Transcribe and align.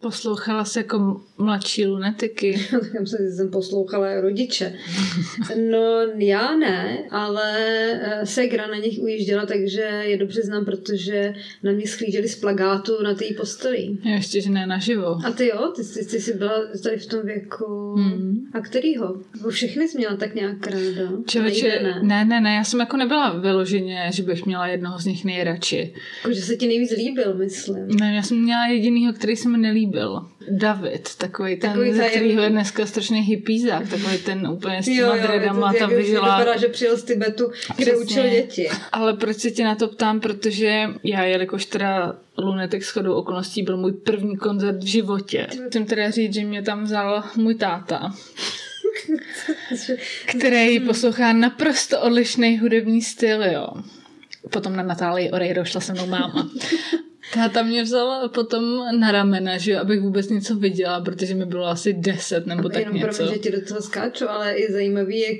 Poslouchala 0.00 0.64
se 0.64 0.80
jako 0.80 1.20
mladší 1.38 1.86
lunetiky. 1.86 2.50
Já 2.94 3.06
jsem, 3.06 3.32
jsem 3.32 3.50
poslouchala 3.50 4.20
rodiče. 4.20 4.74
No 5.70 5.78
já 6.18 6.56
ne, 6.56 6.98
ale 7.10 7.52
eh, 8.02 8.26
Segra 8.26 8.66
na 8.66 8.76
nich 8.76 8.98
ujížděla, 8.98 9.46
takže 9.46 9.80
je 9.80 10.16
dobře 10.16 10.42
znám, 10.42 10.64
protože 10.64 11.34
na 11.62 11.72
mě 11.72 11.86
schlíželi 11.86 12.28
z 12.28 12.36
plagátu 12.36 13.02
na 13.02 13.14
té 13.14 13.24
posteli. 13.36 13.88
Já 14.04 14.14
ještě, 14.14 14.40
že 14.40 14.50
ne 14.50 14.66
naživo. 14.66 15.18
A 15.26 15.30
ty 15.30 15.46
jo? 15.46 15.72
Ty, 15.76 15.82
ty, 15.84 16.06
ty 16.06 16.20
jsi 16.20 16.34
byla 16.34 16.52
tady 16.82 16.96
v 16.96 17.06
tom 17.06 17.20
věku. 17.24 17.94
Hmm. 17.96 18.50
A 18.52 18.60
kterýho? 18.60 19.16
Bo 19.42 19.50
všechny 19.50 19.88
jsi 19.88 19.98
měla 19.98 20.16
tak 20.16 20.34
nějak 20.34 20.66
ráda. 20.66 21.12
Člověče, 21.26 21.80
ne. 21.82 22.00
ne, 22.02 22.24
ne, 22.24 22.40
ne, 22.40 22.54
já 22.54 22.64
jsem 22.64 22.80
jako 22.80 22.96
nebyla 22.96 23.38
vyloženě, 23.38 24.10
že 24.14 24.22
bych 24.22 24.46
měla 24.46 24.66
jednoho 24.66 24.98
z 24.98 25.04
nich 25.04 25.24
nejradši. 25.24 25.94
Jako, 26.22 26.34
že 26.34 26.42
se 26.42 26.56
ti 26.56 26.66
nejvíc 26.66 26.90
líbil, 26.90 27.34
myslím. 27.34 27.86
Ne, 28.00 28.14
já 28.14 28.22
jsem 28.22 28.42
měla 28.42 28.66
jedinýho, 28.66 29.12
který 29.12 29.36
se 29.36 29.48
mi 29.48 29.58
nelíbil. 29.58 29.87
David, 30.50 31.16
takový 31.18 31.56
ten, 31.56 31.70
takový 31.70 31.92
ze 31.92 32.08
kterýho 32.08 32.42
je 32.42 32.50
dneska 32.50 32.86
strašný 32.86 33.20
hippízák, 33.20 33.88
takový 33.88 34.18
ten 34.18 34.48
úplně 34.48 34.82
s 34.82 34.86
těma 34.86 35.16
dreadama, 35.16 35.72
ta 35.72 35.86
vyžila. 35.86 36.38
Vypadá, 36.38 36.56
že 36.56 36.68
přijel 36.68 36.96
z 36.96 37.04
Tibetu, 37.04 37.50
kde 37.76 37.92
Přesně. 37.92 38.04
učil 38.04 38.30
děti. 38.30 38.68
Ale 38.92 39.14
proč 39.14 39.36
se 39.36 39.50
tě 39.50 39.64
na 39.64 39.74
to 39.74 39.88
ptám, 39.88 40.20
protože 40.20 40.84
já, 41.02 41.24
jelikož 41.24 41.66
teda 41.66 42.16
Lunetek 42.38 42.84
shodou 42.84 43.14
okolností 43.14 43.62
byl 43.62 43.76
můj 43.76 43.92
první 43.92 44.36
koncert 44.36 44.82
v 44.82 44.86
životě. 44.86 45.46
Musím 45.64 45.86
teda 45.86 46.10
říct, 46.10 46.34
že 46.34 46.44
mě 46.44 46.62
tam 46.62 46.84
vzal 46.84 47.24
můj 47.36 47.54
táta 47.54 48.12
který 50.38 50.80
poslouchá 50.80 51.32
naprosto 51.32 52.00
odlišný 52.00 52.58
hudební 52.58 53.02
styl, 53.02 53.42
jo. 53.44 53.68
Potom 54.50 54.76
na 54.76 54.82
Natálii 54.82 55.30
Oreiro 55.30 55.64
šla 55.64 55.80
se 55.80 55.92
mnou 55.92 56.06
máma. 56.06 56.50
Táta 57.34 57.62
mě 57.62 57.82
vzala 57.82 58.28
potom 58.28 58.62
na 59.00 59.12
ramena, 59.12 59.58
že 59.58 59.78
abych 59.78 60.00
vůbec 60.00 60.28
něco 60.28 60.56
viděla, 60.56 61.00
protože 61.00 61.34
mi 61.34 61.46
bylo 61.46 61.66
asi 61.66 61.92
deset 61.92 62.46
nebo 62.46 62.68
tak 62.68 62.80
Jenom 62.80 62.94
něco. 62.94 63.22
Jenom 63.22 63.34
že 63.34 63.40
ti 63.40 63.50
do 63.50 63.60
toho 63.60 63.82
skáču, 63.82 64.28
ale 64.28 64.60
je 64.60 64.72
zajímavý, 64.72 65.20
jak 65.20 65.38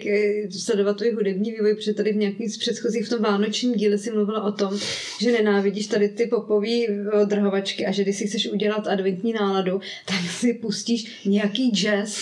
sledovat 0.59 0.97
tvůj 0.97 1.13
hudební 1.13 1.51
vývoj, 1.51 1.75
protože 1.75 1.95
tady 1.95 2.13
v 2.13 2.17
nějakých 2.17 2.55
z 2.55 2.59
předchozích 2.59 3.07
v 3.07 3.09
tom 3.09 3.23
vánočním 3.23 3.75
díle 3.75 3.99
si 3.99 4.11
mluvila 4.11 4.43
o 4.43 4.53
tom, 4.53 4.79
že 5.21 5.33
nenávidíš 5.33 5.87
tady 5.87 6.09
ty 6.09 6.27
popové 6.27 6.69
odrhovačky 7.23 7.87
a 7.87 7.93
že 7.93 8.03
když 8.03 8.17
si 8.17 8.27
chceš 8.27 8.49
udělat 8.49 8.87
adventní 8.87 9.33
náladu, 9.33 9.81
tak 10.07 10.31
si 10.31 10.55
pustíš 10.55 11.23
nějaký 11.25 11.71
jazz. 11.71 12.19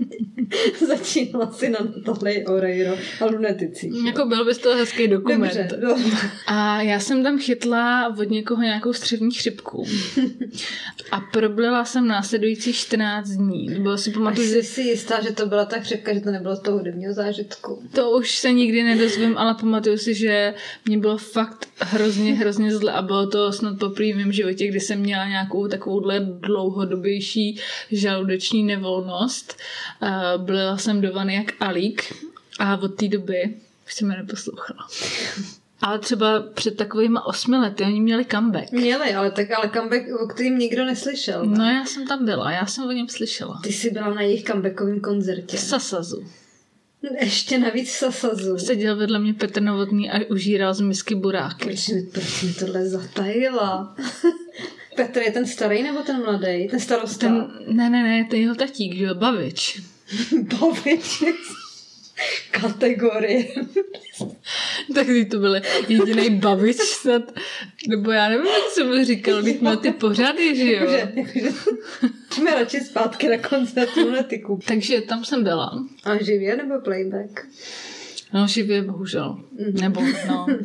Začínala 0.86 1.52
si 1.52 1.68
na 1.68 1.78
Natalie 2.06 2.46
Oreiro 2.46 2.96
a 3.20 3.24
lunetici. 3.26 3.90
Jako 4.06 4.24
byl 4.24 4.44
bys 4.44 4.58
to 4.58 4.74
hezký 4.74 5.08
dokument. 5.08 5.40
Dobře, 5.40 5.68
no. 5.82 5.96
A 6.46 6.82
já 6.82 7.00
jsem 7.00 7.22
tam 7.22 7.38
chytla 7.38 8.14
od 8.18 8.30
někoho 8.30 8.62
nějakou 8.62 8.92
střevní 8.92 9.30
chřipku. 9.30 9.86
A 11.10 11.20
problela 11.20 11.84
jsem 11.84 12.06
následující 12.06 12.72
14 12.72 13.28
dní. 13.28 13.70
Bylo 13.78 13.98
si 13.98 14.10
pamatuju, 14.10 14.48
že... 14.48 14.62
si 14.62 14.82
jistá, 14.82 15.20
že 15.22 15.32
to 15.32 15.46
byla 15.46 15.64
ta 15.64 15.78
chřipka, 15.78 16.14
že 16.14 16.20
to 16.20 16.30
nebylo 16.30 16.56
z 16.56 16.60
toho 16.60 16.78
hudebního 16.78 17.14
zážitku. 17.14 17.82
To 17.92 18.10
už 18.10 18.38
se 18.38 18.52
nikdy 18.52 18.82
nedozvím, 18.82 19.38
ale 19.38 19.54
pamatuju 19.54 19.98
si, 19.98 20.14
že 20.14 20.54
mě 20.84 20.98
bylo 20.98 21.18
fakt 21.18 21.68
hrozně, 21.78 22.34
hrozně 22.34 22.76
zle 22.76 22.92
a 22.92 23.02
bylo 23.02 23.26
to 23.26 23.52
snad 23.52 23.78
poprvé 23.78 24.12
v 24.12 24.16
mém 24.16 24.32
životě, 24.32 24.68
kdy 24.68 24.80
jsem 24.80 25.00
měla 25.00 25.28
nějakou 25.28 25.68
takovouhle 25.68 26.20
dlouhodobější 26.20 27.60
žaludeční 27.90 28.62
nevolnost. 28.62 29.56
Byla 30.38 30.76
jsem 30.76 31.00
do 31.00 31.12
vany 31.12 31.34
jak 31.34 31.52
alík 31.60 32.14
a 32.58 32.76
od 32.76 32.88
té 32.88 33.08
doby 33.08 33.54
už 33.86 33.94
jsem 33.94 34.10
je 34.10 34.16
neposlouchala. 34.16 34.88
Ale 35.80 35.98
třeba 35.98 36.40
před 36.54 36.76
takovými 36.76 37.18
osmi 37.24 37.56
lety 37.56 37.84
oni 37.84 38.00
měli 38.00 38.24
comeback. 38.24 38.72
Měli, 38.72 39.14
ale 39.14 39.30
tak 39.30 39.50
ale 39.50 39.70
comeback, 39.74 40.02
o 40.22 40.26
kterým 40.26 40.58
nikdo 40.58 40.84
neslyšel. 40.84 41.46
Ne? 41.46 41.58
No 41.58 41.64
já 41.64 41.84
jsem 41.84 42.06
tam 42.06 42.24
byla, 42.24 42.50
já 42.50 42.66
jsem 42.66 42.84
o 42.84 42.92
něm 42.92 43.08
slyšela. 43.08 43.60
Ty 43.62 43.72
jsi 43.72 43.90
byla 43.90 44.14
na 44.14 44.20
jejich 44.20 44.44
comebackovém 44.44 45.00
koncertě. 45.00 45.56
V 45.56 45.60
Sasazu. 45.60 46.26
Ještě 47.20 47.58
navíc 47.58 47.90
Sasazu. 47.90 48.58
Seděl 48.58 48.96
vedle 48.96 49.18
mě 49.18 49.34
Petr 49.34 49.62
Novotný 49.62 50.10
a 50.10 50.30
užíral 50.30 50.74
z 50.74 50.80
misky 50.80 51.14
buráky. 51.14 51.64
Proč 51.64 51.88
mi, 51.88 52.02
proč 52.02 52.42
mi 52.42 52.52
tohle 52.52 52.88
zatajila? 52.88 53.96
Petr 54.96 55.20
je 55.20 55.30
ten 55.30 55.46
starý 55.46 55.82
nebo 55.82 56.02
ten 56.02 56.22
mladý? 56.22 56.68
Ten 56.68 56.80
starosta? 56.80 57.26
Ten, 57.26 57.50
ne, 57.66 57.90
ne, 57.90 58.02
ne, 58.02 58.26
ten 58.30 58.40
jeho 58.40 58.54
tatík, 58.54 58.94
že 58.94 59.04
jo, 59.04 59.14
Bavič. 59.14 59.82
Bavič 60.60 61.22
kategorie. 62.50 63.44
tak 64.94 65.06
to 65.30 65.38
byl 65.38 65.56
jediný 65.88 66.30
bavič 66.30 66.76
snad, 66.76 67.22
nebo 67.88 68.10
já 68.10 68.28
nevím, 68.28 68.46
co 68.74 68.84
by 68.84 69.04
říkal, 69.04 69.42
když 69.42 69.60
měl 69.60 69.76
ty 69.76 69.92
pořady, 69.92 70.56
že 70.56 70.72
jo? 70.72 70.86
Jsme 72.30 72.54
radši 72.54 72.80
zpátky 72.80 73.28
na 73.28 73.38
koncert 73.38 73.96
lunetiku. 73.96 74.60
Takže 74.66 75.00
tam 75.00 75.24
jsem 75.24 75.44
byla. 75.44 75.84
A 76.04 76.22
živě 76.22 76.56
nebo 76.56 76.80
playback? 76.80 77.46
No 78.32 78.46
živě, 78.46 78.82
bohužel. 78.82 79.40
Mm-hmm. 79.60 79.80
Nebo, 79.80 80.00
no. 80.28 80.46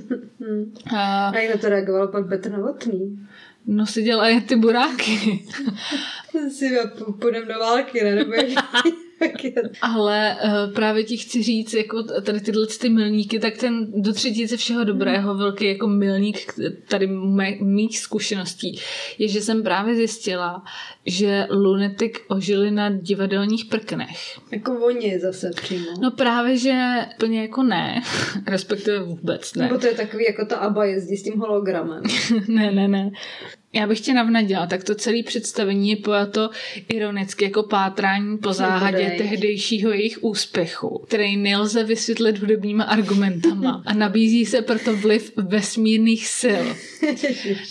A, 0.96 1.28
a 1.28 1.38
jak 1.38 1.56
na 1.56 1.62
to 1.62 1.70
reagoval 1.70 2.08
pan 2.08 2.30
Petr 2.30 2.52
Novotný? 2.52 3.28
No 3.66 3.86
si 3.86 4.04
dělají 4.04 4.42
ty 4.42 4.56
buráky. 4.56 5.46
si 6.52 6.78
půjdem 7.20 7.48
do 7.48 7.60
války, 7.60 8.04
ne? 8.04 8.16
Nebo 8.16 8.34
jak... 8.34 8.66
Ale 9.82 10.38
uh, 10.44 10.74
právě 10.74 11.04
ti 11.04 11.18
chci 11.18 11.44
říct, 11.44 11.74
jako 11.74 12.04
tady 12.04 12.40
tyhle 12.40 12.68
ty 12.68 12.90
milníky, 12.90 13.40
tak 13.40 13.58
ten 13.58 14.02
do 14.02 14.14
třetice 14.14 14.58
všeho 14.58 14.84
dobrého, 14.84 15.36
velký 15.36 15.66
jako 15.66 15.88
milník 15.88 16.54
tady 16.88 17.08
mé, 17.08 17.52
mých 17.62 18.00
zkušeností, 18.00 18.80
je, 19.18 19.28
že 19.28 19.42
jsem 19.42 19.64
právě 19.64 19.96
zjistila, 19.96 20.64
že 21.06 21.48
lunetik 21.50 22.20
ožili 22.28 22.72
na 22.72 22.90
divadelních 22.90 23.66
prknech. 23.66 24.40
Jako 24.52 24.86
oni 24.86 25.20
zase 25.20 25.52
přímo. 25.62 25.92
No 26.02 26.12
právě, 26.12 26.58
že 26.58 27.00
plně 27.20 27.42
jako 27.42 27.64
ne, 27.64 28.02
respektive 28.48 29.04
vůbec 29.04 29.56
ne. 29.56 29.64
Nebo 29.66 29.78
to 29.78 29.88
je 29.88 29.94
takový, 29.94 30.26
jako 30.26 30.46
ta 30.46 30.56
Aba 30.56 30.86
jezdí 30.86 31.18
s 31.18 31.24
tím 31.24 31.40
hologramem. 31.40 32.04
ne, 32.48 32.72
ne, 32.72 32.88
ne. 32.88 33.12
Já 33.74 33.88
bych 33.88 34.02
tě 34.02 34.14
navnadila, 34.14 34.68
tak 34.68 34.84
to 34.84 34.96
celé 34.96 35.24
představení 35.24 35.90
je 35.90 35.96
pojato 35.96 36.50
ironicky 36.90 37.46
jako 37.46 37.64
pátrání 37.64 38.38
po 38.38 38.54
záhadě 38.54 39.16
tehdejšího 39.18 39.92
jejich 39.92 40.24
úspěchu, 40.24 41.04
který 41.08 41.38
nelze 41.38 41.84
vysvětlit 41.84 42.38
hudebníma 42.38 42.84
argumentama 42.84 43.84
a 43.86 43.94
nabízí 43.94 44.46
se 44.46 44.62
proto 44.62 44.96
vliv 44.96 45.32
vesmírných 45.36 46.28
sil. 46.40 46.66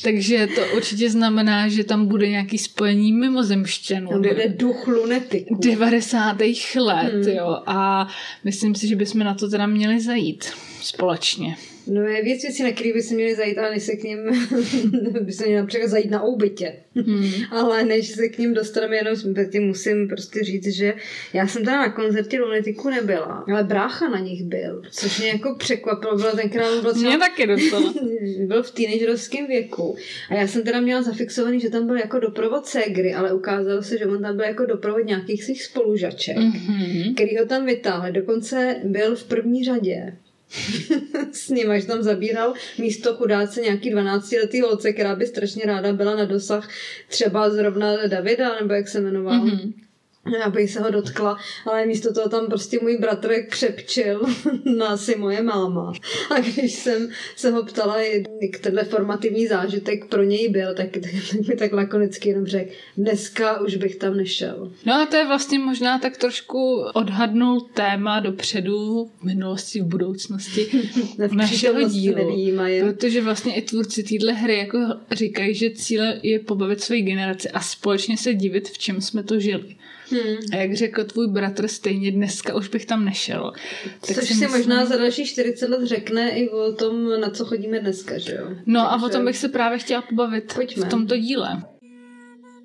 Takže 0.02 0.48
to 0.54 0.76
určitě 0.76 1.10
znamená, 1.10 1.68
že 1.68 1.84
tam 1.84 2.06
bude 2.06 2.28
nějaký 2.28 2.58
spojení 2.58 3.12
mimozemštěnů. 3.12 4.10
Tam 4.10 4.22
bude 4.22 4.48
duch 4.48 4.86
lunetiku. 4.86 5.58
90. 5.60 6.36
let, 6.76 7.12
hmm. 7.12 7.28
jo. 7.28 7.58
A 7.66 8.08
myslím 8.44 8.74
si, 8.74 8.88
že 8.88 8.96
bychom 8.96 9.20
na 9.20 9.34
to 9.34 9.48
teda 9.48 9.66
měli 9.66 10.00
zajít 10.00 10.44
společně. 10.82 11.56
No 11.86 12.02
je 12.02 12.22
věc 12.22 12.42
věcí, 12.42 12.62
na 12.62 12.72
který 12.72 12.92
by 12.92 13.02
se 13.02 13.14
měli 13.14 13.34
zajít, 13.34 13.58
ale 13.58 13.70
než 13.70 13.82
se 13.82 13.96
k 13.96 14.02
ním, 14.02 14.18
by 15.20 15.32
se 15.32 15.44
měli 15.44 15.60
například 15.60 15.88
zajít 15.90 16.10
na 16.10 16.22
oubytě. 16.22 16.72
Hmm. 16.94 17.30
ale 17.50 17.84
než 17.84 18.08
se 18.08 18.28
k 18.28 18.38
ním 18.38 18.54
dostaneme, 18.54 18.96
jenom 18.96 19.16
tím 19.52 19.66
musím 19.66 20.08
prostě 20.08 20.44
říct, 20.44 20.66
že 20.66 20.94
já 21.32 21.46
jsem 21.46 21.64
teda 21.64 21.78
na 21.78 21.92
koncertě 21.92 22.40
Lunetiku 22.40 22.90
nebyla, 22.90 23.44
ale 23.48 23.64
brácha 23.64 24.08
na 24.08 24.18
nich 24.18 24.44
byl, 24.44 24.82
což 24.90 25.18
mě 25.18 25.28
jako 25.28 25.54
překvapilo, 25.54 26.16
bylo 26.16 26.36
tenkrát 26.36 26.82
byl 26.82 26.94
třeba, 26.94 27.10
Mě 27.10 27.18
taky 27.18 27.46
docela. 27.46 27.94
byl 28.46 28.62
v 28.62 28.70
teenagerovském 28.70 29.46
věku 29.46 29.96
a 30.30 30.34
já 30.34 30.46
jsem 30.46 30.62
teda 30.62 30.80
měla 30.80 31.02
zafixovaný, 31.02 31.60
že 31.60 31.70
tam 31.70 31.86
byl 31.86 31.96
jako 31.96 32.18
doprovod 32.18 32.66
ségry, 32.66 33.14
ale 33.14 33.32
ukázalo 33.32 33.82
se, 33.82 33.98
že 33.98 34.06
on 34.06 34.22
tam 34.22 34.36
byl 34.36 34.44
jako 34.44 34.66
doprovod 34.66 35.06
nějakých 35.06 35.44
svých 35.44 35.64
spolužaček, 35.64 36.36
mm-hmm. 36.36 37.14
který 37.14 37.36
ho 37.36 37.46
tam 37.46 37.66
vytáhli, 37.66 38.12
dokonce 38.12 38.76
byl 38.84 39.16
v 39.16 39.24
první 39.24 39.64
řadě 39.64 40.16
s 41.32 41.48
ním, 41.48 41.70
až 41.70 41.84
tam 41.84 42.02
zabíral 42.02 42.54
místo 42.78 43.14
chudáce 43.14 43.60
nějaký 43.60 43.94
12-letý 43.94 44.60
holce, 44.60 44.92
která 44.92 45.14
by 45.14 45.26
strašně 45.26 45.66
ráda 45.66 45.92
byla 45.92 46.16
na 46.16 46.24
dosah 46.24 46.68
třeba 47.08 47.50
zrovna 47.50 48.06
Davida, 48.06 48.60
nebo 48.60 48.72
jak 48.72 48.88
se 48.88 49.00
jmenoval. 49.00 49.44
Mm-hmm 49.44 49.89
aby 50.44 50.68
se 50.68 50.80
ho 50.80 50.90
dotkla, 50.90 51.36
ale 51.66 51.86
místo 51.86 52.12
toho 52.12 52.28
tam 52.28 52.46
prostě 52.46 52.78
můj 52.82 52.98
bratr 52.98 53.34
křepčil 53.48 54.26
na 54.78 54.86
asi 54.86 55.16
moje 55.16 55.42
máma. 55.42 55.92
A 56.30 56.40
když 56.40 56.72
jsem 56.72 57.08
se 57.36 57.50
ho 57.50 57.64
ptala, 57.64 58.00
jak 58.00 58.60
tenhle 58.60 58.84
formativní 58.84 59.46
zážitek 59.46 60.04
pro 60.04 60.22
něj 60.22 60.48
byl, 60.48 60.74
tak, 60.74 60.90
tak, 60.90 61.48
mi 61.48 61.56
tak 61.56 61.72
lakonicky 61.72 62.28
jenom 62.28 62.46
řekl, 62.46 62.70
dneska 62.96 63.60
už 63.60 63.76
bych 63.76 63.96
tam 63.96 64.16
nešel. 64.16 64.72
No 64.86 64.94
a 64.94 65.06
to 65.06 65.16
je 65.16 65.26
vlastně 65.26 65.58
možná 65.58 65.98
tak 65.98 66.16
trošku 66.16 66.84
odhadnul 66.94 67.60
téma 67.60 68.20
dopředu, 68.20 69.10
v 69.20 69.24
minulosti, 69.24 69.80
v 69.80 69.84
budoucnosti 69.84 70.64
v 71.28 71.32
našeho 71.32 71.88
dílu. 71.88 72.36
Protože 72.80 73.22
vlastně 73.22 73.54
i 73.54 73.62
tvůrci 73.62 74.02
téhle 74.02 74.32
hry 74.32 74.58
jako 74.58 74.78
říkají, 75.12 75.54
že 75.54 75.70
cíle 75.70 76.20
je 76.22 76.38
pobavit 76.38 76.80
svoji 76.80 77.02
generaci 77.02 77.50
a 77.50 77.60
společně 77.60 78.16
se 78.16 78.34
divit, 78.34 78.68
v 78.68 78.78
čem 78.78 79.00
jsme 79.00 79.22
to 79.22 79.40
žili. 79.40 79.76
Hmm. 80.10 80.36
A 80.52 80.56
jak 80.56 80.74
řekl 80.74 81.04
tvůj 81.04 81.28
bratr, 81.28 81.68
stejně 81.68 82.12
dneska 82.12 82.54
už 82.54 82.68
bych 82.68 82.86
tam 82.86 83.04
nešel. 83.04 83.52
Tak 83.84 84.16
Což 84.16 84.28
si, 84.28 84.34
myslím... 84.34 84.50
možná 84.50 84.84
za 84.86 84.96
další 84.96 85.26
40 85.26 85.70
let 85.70 85.84
řekne 85.84 86.30
i 86.30 86.48
o 86.48 86.72
tom, 86.72 87.20
na 87.20 87.30
co 87.30 87.44
chodíme 87.44 87.80
dneska, 87.80 88.18
že 88.18 88.34
jo? 88.34 88.48
No 88.66 88.80
Takže... 88.90 89.04
a 89.04 89.06
o 89.06 89.08
tom 89.08 89.24
bych 89.24 89.36
se 89.36 89.48
právě 89.48 89.78
chtěla 89.78 90.02
pobavit 90.02 90.54
Pojďme. 90.54 90.86
v 90.86 90.88
tomto 90.88 91.16
díle. 91.16 91.62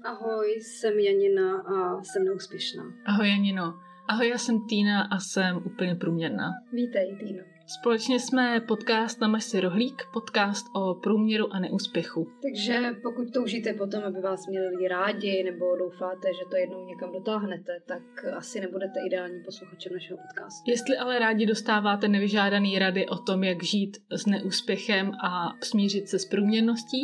Ahoj, 0.04 0.48
jsem 0.62 1.00
Janina 1.00 1.58
a 1.58 2.04
jsem 2.04 2.26
neúspěšná. 2.26 2.84
Ahoj 3.06 3.30
Janino. 3.30 3.74
Ahoj, 4.08 4.30
já 4.30 4.38
jsem 4.38 4.68
Týna 4.70 5.02
a 5.02 5.20
jsem 5.20 5.58
úplně 5.66 5.96
průměrná. 5.96 6.52
Vítej, 6.74 7.18
Týno. 7.20 7.55
Společně 7.68 8.20
jsme 8.20 8.62
podcast 8.68 9.22
na 9.22 9.40
si 9.40 9.60
rohlík, 9.60 10.04
podcast 10.14 10.66
o 10.76 10.94
průměru 10.94 11.54
a 11.54 11.60
neúspěchu. 11.60 12.28
Takže 12.42 12.92
pokud 13.04 13.34
toužíte 13.34 13.74
potom, 13.74 14.04
aby 14.04 14.22
vás 14.22 14.48
měli 14.48 14.68
lidi 14.68 14.88
rádi, 14.88 15.44
nebo 15.44 15.76
doufáte, 15.76 16.28
že 16.34 16.50
to 16.50 16.56
jednou 16.58 16.86
někam 16.86 17.12
dotáhnete, 17.12 17.72
tak 17.88 18.26
asi 18.38 18.60
nebudete 18.60 19.00
ideální 19.08 19.44
posluchačem 19.46 19.94
našeho 19.94 20.18
podcastu. 20.18 20.72
Jestli 20.72 20.98
ale 20.98 21.20
rádi 21.20 21.46
dostáváte 21.46 22.08
nevyžádaný 22.08 22.80
rady 22.80 23.08
o 23.08 23.18
tom, 23.18 23.44
jak 23.44 23.64
žít 23.64 23.98
s 24.12 24.26
neúspěchem 24.26 25.12
a 25.24 25.50
smířit 25.64 26.10
se 26.10 26.20
s 26.20 26.26
průměrností, 26.26 27.02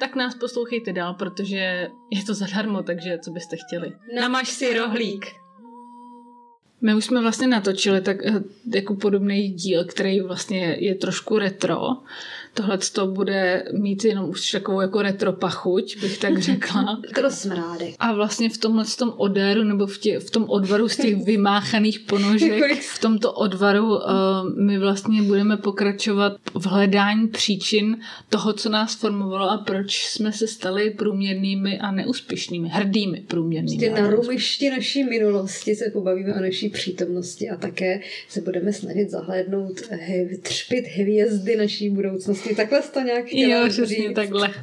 tak 0.00 0.16
nás 0.16 0.34
poslouchejte 0.34 0.92
dál, 0.92 1.14
protože 1.14 1.88
je 2.10 2.24
to 2.26 2.34
zadarmo, 2.34 2.82
takže 2.82 3.18
co 3.18 3.30
byste 3.30 3.56
chtěli. 3.56 3.92
Namaž 4.20 4.48
si 4.48 4.78
rohlík. 4.78 5.26
My 6.82 6.94
už 6.94 7.04
jsme 7.04 7.20
vlastně 7.20 7.46
natočili 7.46 8.00
tak 8.00 8.26
eh, 8.26 8.42
jako 8.74 8.94
podobný 8.94 9.48
díl, 9.48 9.84
který 9.84 10.20
vlastně 10.20 10.76
je 10.78 10.94
trošku 10.94 11.38
retro. 11.38 11.76
Tohle 12.54 12.78
to 12.92 13.06
bude 13.06 13.64
mít 13.72 14.04
jenom 14.04 14.30
už 14.30 14.50
takovou 14.50 14.80
jako 14.80 15.02
retro 15.02 15.32
pachuť, 15.32 16.00
bych 16.00 16.18
tak 16.18 16.38
řekla. 16.42 17.00
Krosmrádek. 17.12 17.94
A 17.98 18.12
vlastně 18.12 18.48
v 18.50 18.58
tomhle 18.58 18.84
tom 18.98 19.12
odéru 19.16 19.64
nebo 19.64 19.86
v, 19.86 19.98
tě, 19.98 20.18
v 20.18 20.30
tom 20.30 20.44
odvaru 20.50 20.88
z 20.88 20.96
těch 20.96 21.24
vymáchaných 21.24 22.00
ponožek, 22.00 22.82
v 22.94 22.98
tomto 22.98 23.32
odvaru 23.32 23.86
uh, 23.86 24.00
my 24.58 24.78
vlastně 24.78 25.22
budeme 25.22 25.56
pokračovat 25.56 26.32
v 26.54 26.66
hledání 26.66 27.28
příčin 27.28 27.96
toho, 28.28 28.52
co 28.52 28.68
nás 28.68 28.94
formovalo 28.94 29.50
a 29.50 29.58
proč 29.58 30.06
jsme 30.06 30.32
se 30.32 30.46
stali 30.46 30.90
průměrnými 30.90 31.78
a 31.78 31.90
neúspěšnými, 31.90 32.68
hrdými 32.68 33.20
průměrnými. 33.20 33.86
Prostě 33.86 34.02
na 34.02 34.10
rumišti 34.10 34.70
naší 34.70 35.04
minulosti 35.04 35.74
se 35.74 35.90
pobavíme 35.92 36.34
o 36.34 36.40
naší 36.40 36.69
přítomnosti 36.70 37.50
a 37.50 37.56
také 37.56 38.00
se 38.28 38.40
budeme 38.40 38.72
snažit 38.72 39.10
zahlédnout, 39.10 39.80
třpit 40.42 40.86
hvězdy 40.86 41.56
naší 41.56 41.90
budoucnosti. 41.90 42.54
Takhle 42.54 42.82
to 42.82 43.00
nějak 43.00 43.32
Jo, 43.32 43.68
přesně 43.68 44.12
takhle. 44.12 44.54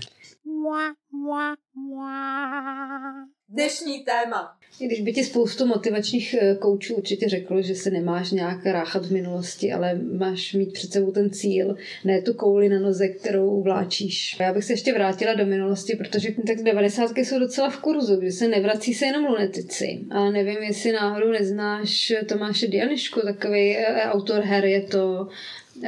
Dnešní 3.50 4.06
téma. 4.06 4.56
Když 4.80 5.02
by 5.02 5.14
ti 5.14 5.24
spoustu 5.24 5.66
motivačních 5.66 6.34
eh, 6.34 6.56
koučů 6.56 6.96
určitě 6.96 7.30
řekl, 7.30 7.62
že 7.62 7.75
se 7.75 7.90
nemáš 7.90 8.31
nějak 8.31 8.66
ráchat 8.66 9.06
v 9.06 9.12
minulosti, 9.12 9.72
ale 9.72 10.00
máš 10.18 10.54
mít 10.54 10.74
před 10.74 10.92
sebou 10.92 11.12
ten 11.12 11.30
cíl, 11.30 11.75
ne 12.06 12.22
tu 12.22 12.34
kouli 12.34 12.69
na 12.69 12.80
noze, 12.80 13.08
kterou 13.08 13.62
vláčíš. 13.62 14.38
Já 14.40 14.54
bych 14.54 14.64
se 14.64 14.74
ještě 14.74 14.94
vrátila 14.94 15.34
do 15.34 15.46
minulosti, 15.46 15.96
protože 15.96 16.30
tak 16.48 16.64
90. 16.64 17.18
jsou 17.18 17.40
docela 17.40 17.69
v 17.69 17.78
kurzu, 17.78 18.22
že 18.24 18.31
se 18.31 18.48
nevrací 18.48 18.94
se 18.94 19.06
jenom 19.06 19.25
lunetici. 19.25 20.00
A 20.10 20.31
nevím, 20.31 20.58
jestli 20.58 20.92
náhodou 20.92 21.31
neznáš 21.31 22.13
Tomáše 22.25 22.68
Dianišku, 22.68 23.20
takový 23.22 23.78
eh, 23.78 24.04
autor 24.04 24.42
her, 24.42 24.66
je 24.66 24.81
to 24.81 25.28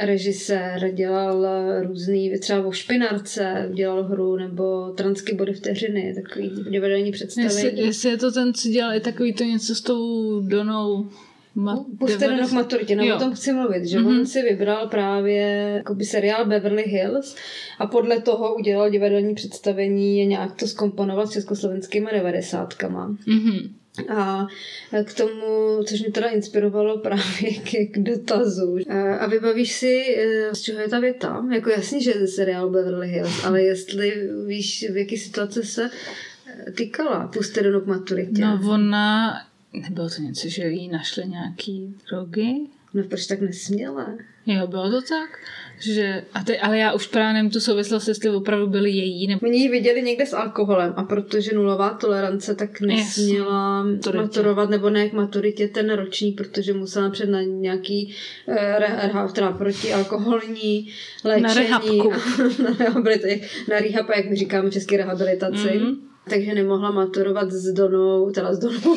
režisér, 0.02 0.90
dělal 0.94 1.46
různý, 1.82 2.38
třeba 2.38 2.66
o 2.66 2.72
špinarce, 2.72 3.70
dělal 3.74 4.04
hru, 4.04 4.36
nebo 4.36 4.90
transky 4.90 5.34
body 5.34 5.52
vteřiny, 5.52 6.14
takový 6.14 6.50
divadelní 6.70 7.12
představení. 7.12 7.54
Jestli, 7.54 7.80
jestli 7.80 8.10
je 8.10 8.16
to 8.16 8.32
ten, 8.32 8.54
co 8.54 8.68
dělal 8.68 8.96
i 8.96 9.00
takový 9.00 9.32
to 9.32 9.44
něco 9.44 9.74
s 9.74 9.80
tou 9.80 10.40
Donou 10.40 11.08
Ma- 11.56 11.84
Puste 11.98 12.36
do 12.36 12.48
k 12.48 12.52
maturitě, 12.52 12.96
no 12.96 13.04
jo. 13.04 13.16
o 13.16 13.18
tom 13.18 13.34
chci 13.34 13.52
mluvit, 13.52 13.86
že 13.86 13.98
mm-hmm. 13.98 14.20
on 14.20 14.26
si 14.26 14.42
vybral 14.42 14.88
právě 14.88 15.42
jakoby 15.76 16.04
seriál 16.04 16.46
Beverly 16.46 16.82
Hills 16.82 17.36
a 17.78 17.86
podle 17.86 18.20
toho 18.20 18.54
udělal 18.54 18.90
divadelní 18.90 19.34
představení, 19.34 20.26
nějak 20.26 20.56
to 20.56 20.66
skomponoval 20.66 21.26
s 21.26 21.30
československými 21.30 22.10
devadesátkama. 22.12 23.08
Mm-hmm. 23.08 23.70
A 24.08 24.46
k 25.04 25.14
tomu, 25.14 25.82
což 25.84 26.00
mě 26.00 26.10
teda 26.10 26.28
inspirovalo 26.28 26.98
právě 26.98 27.52
k, 27.64 27.92
k 27.92 27.98
dotazu. 27.98 28.76
A 29.20 29.26
vybavíš 29.26 29.72
si, 29.72 30.16
e, 30.18 30.54
z 30.54 30.60
čeho 30.60 30.80
je 30.80 30.88
ta 30.88 31.00
věta? 31.00 31.46
Jako 31.54 31.70
jasně, 31.70 32.00
že 32.00 32.10
je 32.10 32.26
seriál 32.26 32.70
Beverly 32.70 33.08
Hills, 33.08 33.44
ale 33.44 33.62
jestli 33.62 34.28
víš, 34.46 34.86
v 34.92 34.96
jaký 34.96 35.16
situace 35.16 35.62
se 35.62 35.90
e, 36.68 36.72
týkala 36.72 37.26
puste 37.26 37.62
do 37.62 37.80
k 37.80 37.86
maturitě. 37.86 38.42
No 38.42 38.60
ona, 38.70 39.32
nebylo 39.72 40.08
to 40.10 40.22
něco, 40.22 40.48
že 40.48 40.68
jí 40.68 40.88
našli 40.88 41.28
nějaký 41.28 41.94
drogy? 42.10 42.66
No 42.94 43.02
proč 43.04 43.26
tak 43.26 43.40
nesměle? 43.40 44.18
Jo, 44.46 44.66
bylo 44.66 44.90
to 44.90 45.02
tak? 45.02 45.38
Že, 45.80 46.24
a 46.34 46.44
te, 46.44 46.58
ale 46.58 46.78
já 46.78 46.92
už 46.92 47.06
právě 47.06 47.32
nevím 47.32 47.50
tu 47.50 47.60
souvislost, 47.60 48.08
jestli 48.08 48.30
opravdu 48.30 48.66
byly 48.66 48.90
její. 48.90 49.26
Nebo... 49.26 49.46
Oni 49.46 49.58
ji 49.58 49.68
viděli 49.68 50.02
někde 50.02 50.26
s 50.26 50.32
alkoholem 50.32 50.92
a 50.96 51.04
protože 51.04 51.54
nulová 51.54 51.90
tolerance, 51.90 52.54
tak 52.54 52.80
nesměla 52.80 53.86
yes, 53.90 54.14
maturovat, 54.14 54.70
nebo 54.70 54.90
ne 54.90 55.08
k 55.08 55.12
maturitě 55.12 55.68
ten 55.68 55.92
ročník, 55.92 56.36
protože 56.36 56.72
musela 56.72 57.10
před 57.10 57.28
na 57.28 57.42
nějaký 57.42 58.14
uh, 59.16 59.32
teda 59.32 59.52
proti 59.52 59.92
alkoholní 59.92 60.88
léčení. 61.24 61.42
Na 61.42 61.54
rehabku. 61.54 62.12
na, 62.62 62.76
rehabilitaci, 62.78 63.42
na 63.68 63.78
rehab, 63.78 64.08
jak 64.16 64.30
my 64.30 64.36
říkáme 64.36 64.70
český 64.70 64.96
rehabilitaci. 64.96 65.56
Mm-hmm 65.56 66.09
takže 66.30 66.54
nemohla 66.54 66.90
maturovat 66.90 67.52
s 67.52 67.72
Donou, 67.72 68.30
teda 68.30 68.54
s 68.54 68.58
Donou, 68.58 68.96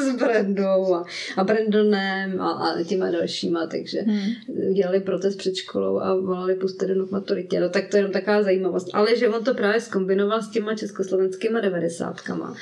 s 0.00 0.16
Brandou 0.16 0.94
a, 0.94 1.04
a 1.36 1.44
Brandonem 1.44 2.40
a, 2.40 2.50
a 2.50 2.82
těma 2.82 3.10
dalšíma, 3.10 3.66
takže 3.66 4.00
hmm. 4.00 4.32
udělali 4.70 5.00
protest 5.00 5.36
před 5.36 5.56
školou 5.56 5.98
a 5.98 6.14
volali 6.14 6.54
pustit 6.54 6.86
Donu 6.86 7.06
k 7.06 7.10
maturitě. 7.10 7.60
No 7.60 7.68
tak 7.68 7.88
to 7.90 7.96
je 7.96 7.98
jenom 7.98 8.12
taková 8.12 8.42
zajímavost. 8.42 8.88
Ale 8.92 9.16
že 9.16 9.28
on 9.28 9.44
to 9.44 9.54
právě 9.54 9.80
skombinoval 9.80 10.42
s 10.42 10.50
těma 10.50 10.74
československýma 10.74 11.60
devadesátkama, 11.60 12.56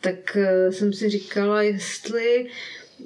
tak 0.00 0.36
uh, 0.36 0.72
jsem 0.72 0.92
si 0.92 1.08
říkala, 1.08 1.62
jestli 1.62 2.46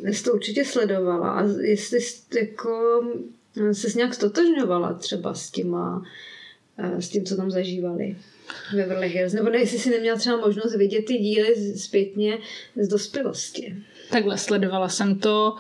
jsi 0.03 0.25
to 0.25 0.33
určitě 0.33 0.65
sledovala 0.65 1.31
a 1.31 1.43
jestli 1.61 2.01
jsi 2.01 2.39
jako 2.41 3.03
se 3.73 3.89
nějak 3.97 4.15
stotožňovala 4.15 4.95
třeba 4.95 5.35
s 5.35 5.51
těma, 5.51 6.03
eh, 6.05 6.34
s 6.79 7.09
tím, 7.09 7.25
co 7.25 7.37
tam 7.37 7.51
zažívali. 7.51 8.17
Beverly 8.73 9.09
Hills. 9.09 9.33
Nebo 9.33 9.51
ne, 9.51 9.59
jestli 9.59 9.79
si 9.79 9.91
neměla 9.91 10.19
třeba 10.19 10.37
možnost 10.37 10.77
vidět 10.77 11.05
ty 11.05 11.15
díly 11.15 11.77
zpětně 11.77 12.39
z 12.77 12.89
dospělosti. 12.89 13.77
Takhle 14.11 14.39
sledovala 14.39 14.89
jsem 14.89 15.19
to. 15.19 15.57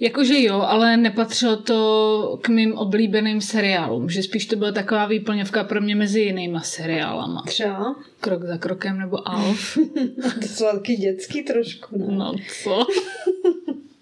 Jakože 0.00 0.42
jo, 0.42 0.60
ale 0.60 0.96
nepatřilo 0.96 1.56
to 1.56 2.38
k 2.42 2.48
mým 2.48 2.74
oblíbeným 2.74 3.40
seriálům, 3.40 4.10
že 4.10 4.22
spíš 4.22 4.46
to 4.46 4.56
byla 4.56 4.72
taková 4.72 5.06
výplňovka 5.06 5.64
pro 5.64 5.80
mě 5.80 5.96
mezi 5.96 6.20
jinýma 6.20 6.60
seriálama. 6.60 7.42
Třeba? 7.46 7.96
Krok 8.20 8.44
za 8.44 8.58
krokem 8.58 8.98
nebo 8.98 9.28
Alf. 9.28 9.78
to 10.40 10.46
jsou 10.46 10.64
taky 10.64 10.96
dětský 10.96 11.42
trošku, 11.42 11.98
ne? 11.98 12.06
No 12.08 12.34
co? 12.62 12.86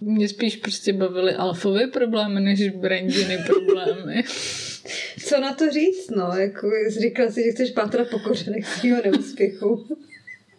Mě 0.00 0.29
spíš 0.29 0.57
prostě 0.57 0.93
bavily 0.93 1.35
Alfové 1.35 1.87
problémy, 1.87 2.41
než 2.41 2.69
Brandiny 2.69 3.39
problémy. 3.47 4.25
Co 5.27 5.41
na 5.41 5.55
to 5.55 5.71
říct, 5.71 6.11
no? 6.11 6.33
Jako, 6.37 6.71
říkala 6.89 7.31
si, 7.31 7.45
že 7.45 7.51
chceš 7.51 7.71
pátrat 7.71 8.11
po 8.11 8.19
kořenech 8.19 8.67
svého 8.67 9.03
neúspěchu. 9.05 9.87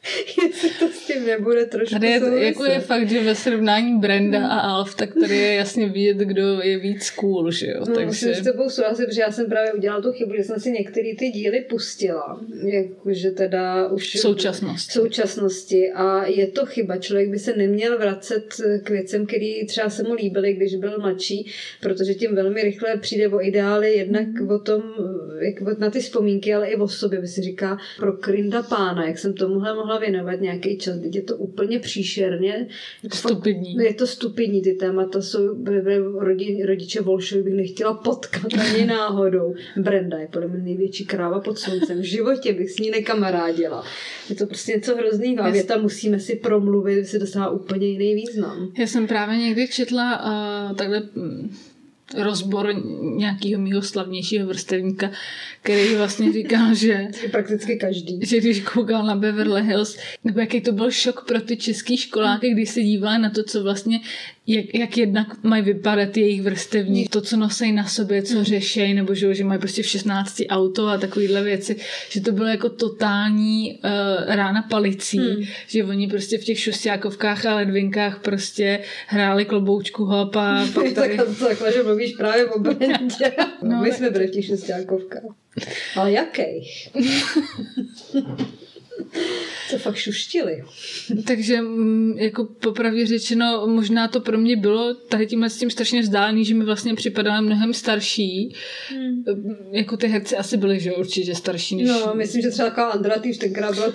jestli 0.43 0.70
to 0.70 0.88
s 0.88 1.08
tím 1.08 1.25
nebude 1.25 1.65
trošku 1.65 1.96
Tady 1.96 2.08
je, 2.08 2.46
jako 2.46 2.65
je 2.65 2.79
fakt, 2.79 3.10
že 3.10 3.24
ve 3.24 3.36
srovnání 3.36 4.00
Brenda 4.00 4.48
a 4.48 4.60
Alf, 4.60 4.96
tak 4.96 5.13
tady 5.13 5.38
je 5.38 5.53
jasně 5.53 5.89
vidět, 5.89 6.17
kdo 6.17 6.62
je 6.62 6.79
víc 6.79 7.10
cool, 7.10 7.51
že 7.51 7.67
jo. 7.67 7.79
No, 7.79 7.86
Takže... 7.86 8.05
musím 8.05 8.34
s 8.34 8.41
tebou 8.41 8.70
souhlasit, 8.70 9.05
protože 9.05 9.22
já 9.22 9.31
jsem 9.31 9.50
právě 9.50 9.74
udělala 9.74 10.01
tu 10.01 10.12
chybu, 10.12 10.34
že 10.38 10.43
jsem 10.43 10.60
si 10.60 10.72
některé 10.72 11.10
ty 11.20 11.29
díly 11.29 11.62
pustila. 11.62 12.41
Jakože 12.63 13.31
teda 13.31 13.88
už... 13.88 14.20
Současnost. 14.20 14.89
V 14.89 14.93
současnosti. 14.93 15.91
A 15.91 16.25
je 16.25 16.48
to 16.48 16.65
chyba. 16.65 16.98
Člověk 16.98 17.29
by 17.29 17.39
se 17.39 17.55
neměl 17.55 17.98
vracet 17.98 18.46
k 18.84 18.89
věcem, 18.89 19.25
který 19.25 19.65
třeba 19.65 19.89
se 19.89 20.03
mu 20.03 20.13
líbily, 20.13 20.53
když 20.53 20.75
byl 20.75 21.00
mladší, 21.00 21.51
protože 21.81 22.13
tím 22.13 22.36
velmi 22.36 22.63
rychle 22.63 22.98
přijde 22.98 23.27
o 23.27 23.41
ideály, 23.41 23.93
jednak 23.93 24.27
mm. 24.27 24.50
o 24.50 24.60
tom, 24.60 24.81
jak 25.41 25.79
na 25.79 25.89
ty 25.89 26.00
vzpomínky, 26.00 26.53
ale 26.53 26.67
i 26.67 26.75
o 26.75 26.88
sobě, 26.88 27.22
by 27.22 27.27
si 27.27 27.41
říká, 27.41 27.77
pro 27.98 28.13
krinda 28.13 28.63
pána, 28.63 29.08
jak 29.08 29.17
jsem 29.17 29.34
tomuhle 29.34 29.74
mohla 29.75 29.90
mohla 29.91 30.00
věnovat 30.00 30.41
nějaký 30.41 30.77
čas, 30.77 31.00
teď 31.00 31.15
je 31.15 31.21
to 31.21 31.38
úplně 31.38 31.79
příšerně. 31.79 32.67
Stupidní. 33.13 33.75
Je 33.75 33.93
to 33.93 34.07
stupidní, 34.07 34.62
ty 34.62 34.74
témata 34.74 35.21
jsou, 35.21 35.65
rodi, 36.19 36.63
rodiče 36.65 37.01
Volšovi 37.01 37.43
bych 37.43 37.53
nechtěla 37.53 37.93
potkat 37.93 38.53
ani 38.53 38.86
náhodou. 38.86 39.53
Brenda 39.77 40.17
je 40.17 40.27
podle 40.27 40.48
mě 40.48 40.63
největší 40.63 41.05
kráva 41.05 41.39
pod 41.39 41.60
sluncem. 41.60 42.00
V 42.00 42.03
životě 42.03 42.53
bych 42.53 42.71
s 42.71 42.77
ní 42.77 42.91
nekamarádila. 42.91 43.83
Je 44.29 44.36
to 44.36 44.45
prostě 44.45 44.71
něco 44.71 44.95
hrozného. 44.95 45.43
A 45.43 45.50
věta 45.50 45.77
musíme 45.77 46.19
si 46.19 46.36
promluvit, 46.36 47.05
si 47.05 47.19
dostává 47.19 47.50
úplně 47.50 47.88
jiný 47.88 48.15
význam. 48.15 48.71
Já 48.77 48.88
jsem 48.88 49.07
právě 49.07 49.38
někdy 49.38 49.67
četla 49.67 50.24
uh, 50.24 50.77
takhle 50.77 51.01
mm, 51.15 51.55
rozbor 52.18 52.74
nějakého 53.15 53.62
mého 53.62 53.82
slavnějšího 53.82 54.48
vrstevníka, 54.48 55.12
který 55.62 55.96
vlastně 55.96 56.34
říkal, 56.34 56.75
že... 56.75 57.08
Prakticky 57.32 57.75
každý. 57.75 58.20
Že 58.22 58.38
když 58.38 58.60
koukal 58.60 59.06
na 59.06 59.15
Beverly 59.15 59.63
Hills, 59.63 59.98
nebo 60.24 60.39
jaký 60.39 60.62
to 60.62 60.72
byl 60.72 60.91
šok 60.91 61.25
pro 61.27 61.41
ty 61.41 61.58
český 61.58 61.98
školáky, 61.98 62.50
když 62.50 62.70
se 62.70 62.82
dívali 62.82 63.20
na 63.20 63.30
to, 63.30 63.44
co 63.44 63.63
vlastně 63.63 64.00
jak, 64.48 64.65
jak 64.75 64.98
jednak 64.98 65.43
mají 65.43 65.63
vypadat 65.63 66.17
jejich 66.17 66.41
vrstevní, 66.41 67.07
to, 67.07 67.21
co 67.21 67.38
nosí 67.38 67.71
na 67.71 67.88
sobě, 67.88 68.24
co 68.24 68.38
mm. 68.38 68.43
řešejí, 68.43 68.93
nebo 68.93 69.13
že, 69.13 69.33
že 69.33 69.43
mají 69.43 69.60
prostě 69.60 69.83
v 69.83 69.86
16 69.86 70.41
auto 70.50 70.88
a 70.88 70.98
takovéhle 70.98 71.43
věci, 71.43 71.75
že 72.10 72.21
to 72.21 72.31
bylo 72.31 72.48
jako 72.48 72.69
totální 72.69 73.79
uh, 73.83 74.36
rána 74.36 74.62
palicí, 74.62 75.19
mm. 75.19 75.43
že 75.67 75.83
oni 75.83 76.07
prostě 76.07 76.38
v 76.38 76.43
těch 76.43 76.60
šustiákovkách 76.60 77.45
a 77.45 77.55
ledvinkách 77.55 78.19
prostě 78.19 78.79
hráli 79.07 79.45
kloboučku 79.45 80.05
hop 80.05 80.36
a 80.36 80.67
pak 80.74 80.93
tady... 80.93 81.17
tak, 81.17 81.27
takhle, 81.39 81.74
že 81.74 81.83
mluvíš 81.83 82.15
právě 82.15 82.45
o 82.45 82.60
brandě. 82.60 83.31
no, 83.62 83.81
My 83.81 83.91
jsme 83.91 84.10
byli 84.10 84.27
v 84.27 84.31
těch 84.31 84.45
šustiákovkách. 84.45 85.24
Ale 85.95 86.12
jakých? 86.12 86.89
To 89.72 89.77
fakt 89.77 89.96
šuštili. 89.96 90.63
Takže 91.27 91.62
mm, 91.62 92.17
jako 92.17 92.46
popravdě 92.46 93.05
řečeno, 93.05 93.67
možná 93.67 94.08
to 94.08 94.22
pro 94.22 94.38
mě 94.38 94.55
bylo 94.58 94.93
tady 94.93 95.27
tímhle 95.27 95.50
s 95.50 95.58
tím 95.58 95.70
strašně 95.70 96.01
vzdálený, 96.01 96.46
že 96.46 96.53
mi 96.53 96.65
vlastně 96.65 96.96
připadala 96.96 97.41
mnohem 97.41 97.74
starší. 97.74 98.55
Hmm. 98.89 99.24
Jako 99.72 99.98
ty 99.98 100.08
herci 100.08 100.38
asi 100.38 100.58
byly, 100.58 100.79
že 100.79 100.93
určitě 100.93 101.36
starší 101.36 101.75
než... 101.75 101.88
No, 101.88 102.13
myslím, 102.15 102.41
že 102.41 102.50
třeba 102.50 102.70
taková 102.70 102.89
Andra 102.89 103.20
Týž 103.20 103.38
tenkrát 103.38 103.75
byla 103.75 103.88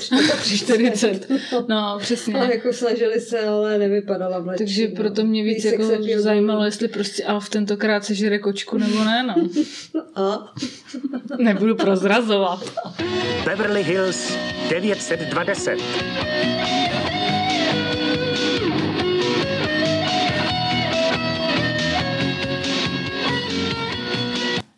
40. 0.54 1.28
no, 1.68 1.98
přesně. 2.00 2.34
Ale 2.34 2.54
jako 2.54 2.72
snažili 2.72 3.20
se, 3.20 3.40
ale 3.40 3.78
nevypadala 3.78 4.40
mladší. 4.40 4.58
Takže 4.58 4.88
no. 4.88 4.94
proto 4.96 5.24
mě 5.24 5.44
víc 5.44 5.64
jako 5.64 5.84
zajímalo, 6.16 6.64
jestli 6.64 6.88
prostě 6.88 7.24
Alf 7.24 7.48
tentokrát 7.48 8.04
sežere 8.04 8.38
kočku 8.38 8.78
nebo 8.78 9.04
ne, 9.04 9.22
no. 9.22 9.34
A? 10.14 10.54
Nebudu 11.38 11.76
prozrazovat. 11.76 12.72
Beverly 13.44 13.82
Hills 13.82 14.32
920. 14.96 15.76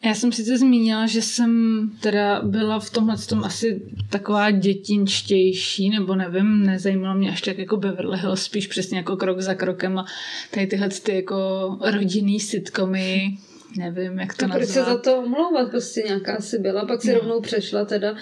Já 0.05 0.15
jsem 0.15 0.33
sice 0.33 0.59
zmínila, 0.59 1.07
že 1.07 1.23
jsem 1.23 1.81
teda 2.01 2.43
byla 2.43 2.81
v 2.81 2.91
tomhle 2.91 3.17
tom 3.19 3.45
asi 3.45 3.83
taková 4.11 4.51
dětinčtější, 4.51 5.91
nebo 5.91 6.15
nevím, 6.15 6.67
nezajímalo 6.67 7.19
mě 7.19 7.31
až 7.31 7.41
tak 7.43 7.59
jako 7.59 7.77
Beverly 7.77 8.19
Hills, 8.19 8.43
spíš 8.43 8.67
přesně 8.67 8.99
jako 8.99 9.17
krok 9.17 9.41
za 9.41 9.55
krokem 9.55 9.99
a 9.99 10.05
tady 10.51 10.67
tyhle 10.67 10.89
ty 10.89 11.15
jako 11.15 11.37
rodinný 11.81 12.41
sitcomy, 12.41 13.39
nevím, 13.77 14.19
jak 14.19 14.35
to 14.35 14.47
nazvat. 14.47 14.59
Proč 14.59 14.69
se 14.69 14.85
za 14.85 14.99
to 14.99 15.19
omlouvat, 15.19 15.71
prostě 15.71 16.03
nějaká 16.07 16.41
si 16.41 16.59
byla, 16.59 16.87
pak 16.87 17.03
si 17.03 17.13
no. 17.13 17.19
rovnou 17.19 17.41
přešla 17.41 17.85
teda 17.85 18.15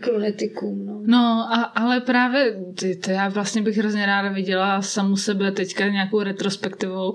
k 0.00 0.06
lunetikům, 0.06 0.86
no. 0.86 1.00
No, 1.06 1.48
a, 1.52 1.62
ale 1.62 2.00
právě 2.00 2.56
ty, 2.74 2.96
to 2.96 3.10
já 3.10 3.28
vlastně 3.28 3.62
bych 3.62 3.76
hrozně 3.76 4.06
ráda 4.06 4.28
viděla 4.28 4.82
samu 4.82 5.16
sebe 5.16 5.52
teďka 5.52 5.88
nějakou 5.88 6.22
retrospektivou. 6.22 7.14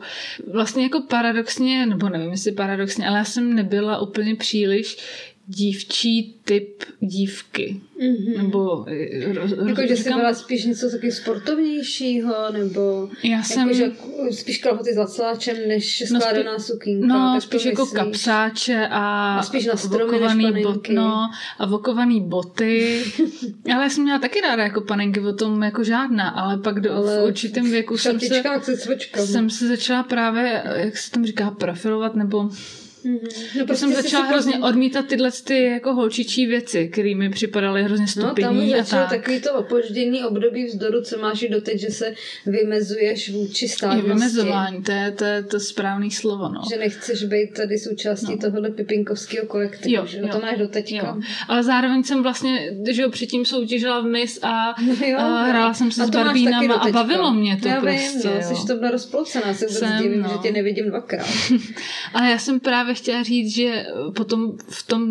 Vlastně 0.53 0.84
jako 0.84 1.01
paradoxně, 1.10 1.86
nebo 1.86 2.10
nevím, 2.10 2.32
jestli 2.32 2.51
paradoxně, 2.51 3.08
ale 3.08 3.17
já 3.17 3.25
jsem 3.25 3.53
nebyla 3.55 4.01
úplně 4.01 4.36
příliš 4.36 4.98
dívčí 5.48 6.36
typ 6.44 6.84
dívky. 7.00 7.82
Mm-hmm. 8.00 8.44
Nebo 8.44 8.86
eh, 8.90 9.34
roz, 9.34 9.52
Jako, 9.68 9.82
že 9.88 9.98
jsi 9.98 10.10
byla 10.10 10.34
spíš 10.34 10.66
něco 10.66 10.92
taky 10.92 11.12
sportovnějšího, 11.12 12.34
nebo 12.52 13.10
já 13.24 13.32
jako, 13.32 13.48
jsem... 13.48 13.74
že 13.74 13.92
spíš 14.32 14.58
kalhoty 14.58 14.94
s 14.94 14.96
zacláčem, 14.96 15.58
než 15.68 16.04
no, 16.12 16.20
skládaná 16.20 16.60
spí... 16.60 16.72
sukínka. 16.72 17.08
No, 17.08 17.34
tak 17.34 17.44
spíš 17.44 17.66
jako 17.66 17.82
myslíš? 17.82 18.00
kapsáče 18.00 18.88
a, 18.92 19.36
a 19.40 19.44
spíš 19.44 19.66
na 19.66 19.75
stromy 19.75 20.52
než 20.52 20.64
bot, 20.64 20.90
no, 20.90 21.30
a 21.60 21.66
vokovaný 21.66 22.22
boty. 22.22 23.04
ale 23.74 23.84
já 23.84 23.90
jsem 23.90 24.04
měla 24.04 24.20
taky 24.20 24.42
ráda 24.42 24.64
jako 24.64 24.82
panenky, 24.82 25.20
o 25.20 25.34
tom 25.34 25.64
jako 25.64 25.84
žádná, 25.84 26.30
ale 26.30 26.58
pak 26.58 26.80
do, 26.80 26.94
ale 26.94 27.22
v 27.22 27.25
určitém 27.25 27.72
věku 27.72 27.98
jsem 27.98 28.20
se, 28.20 28.44
jsem 29.16 29.50
se 29.50 29.68
začala 29.68 30.04
právě, 30.04 30.64
jak 30.75 30.98
se 30.98 31.12
tam 31.12 31.25
říká, 31.25 31.52
profilovat, 31.52 32.16
nebo 32.16 32.50
Mm-hmm. 33.06 33.60
No, 33.60 33.66
prostě 33.66 33.86
jsem 33.86 33.94
začala 33.94 34.26
hrozně 34.26 34.52
potom... 34.52 34.70
odmítat 34.70 35.06
tyhle 35.06 35.32
ty 35.44 35.64
jako 35.64 35.94
holčičí 35.94 36.46
věci, 36.46 36.88
které 36.88 37.16
mi 37.16 37.30
připadaly 37.30 37.84
hrozně 37.84 38.08
stupidní. 38.08 38.44
No, 38.44 38.74
tam 38.74 38.84
začalo 38.84 39.08
tak. 39.10 39.20
takový 39.20 39.42
to 39.42 39.54
opoždění 39.54 40.24
období 40.24 40.66
vzdoru, 40.66 41.02
co 41.02 41.18
máš 41.18 41.42
i 41.42 41.50
doteď, 41.50 41.80
že 41.80 41.90
se 41.90 42.14
vymezuješ 42.46 43.30
vůči 43.30 43.68
státnosti. 43.68 44.08
Je 44.08 44.14
vymezování, 44.14 44.84
to 44.84 44.92
je 44.92 45.12
to, 45.12 45.26
je 45.26 45.44
to 45.44 45.60
správný 45.60 46.12
slovo. 46.12 46.50
No. 46.50 46.62
Že 46.70 46.78
nechceš 46.78 47.24
být 47.24 47.54
tady 47.54 47.78
součástí 47.78 48.32
no. 48.32 48.38
tohohle 48.38 48.70
pipinkovského 48.70 49.48
kolektivu, 49.48 49.96
jo, 49.96 50.06
že 50.06 50.18
jo. 50.18 50.28
to 50.32 50.40
máš 50.40 50.58
doteďka. 50.58 50.96
Jo. 50.96 51.22
Ale 51.48 51.64
zároveň 51.64 52.04
jsem 52.04 52.24
vlastně, 52.24 52.76
že 52.92 53.02
jo, 53.02 53.10
předtím 53.10 53.46
soutěžila 53.46 54.02
v 54.02 54.06
MIS 54.06 54.40
a, 54.42 54.76
no 54.82 55.08
jo, 55.08 55.18
a 55.18 55.44
hrála 55.44 55.74
jsem 55.74 55.92
se 55.92 56.04
a 56.04 56.06
s 56.06 56.10
Barbínama 56.10 56.76
a 56.76 56.92
bavilo 56.92 57.34
mě 57.34 57.58
to 57.62 57.68
já 57.68 57.82
prostě. 57.82 58.30
Vím, 58.30 58.42
no, 58.50 58.56
jsi 58.56 58.68
to 58.68 58.76
byla 58.76 58.92
rozploucená, 58.92 59.54
se 59.54 59.70
jsem, 59.70 60.04
divím, 60.04 60.22
no. 60.22 60.30
že 60.30 60.38
tě 60.38 60.52
nevidím 60.52 60.86
dvakrát. 60.86 61.28
ale 62.14 62.30
já 62.30 62.38
jsem 62.38 62.60
právě 62.60 62.95
chtěla 62.98 63.24
říct, 63.24 63.56
že 63.56 63.86
potom 64.16 64.58
v 64.68 64.88
tom 64.88 65.08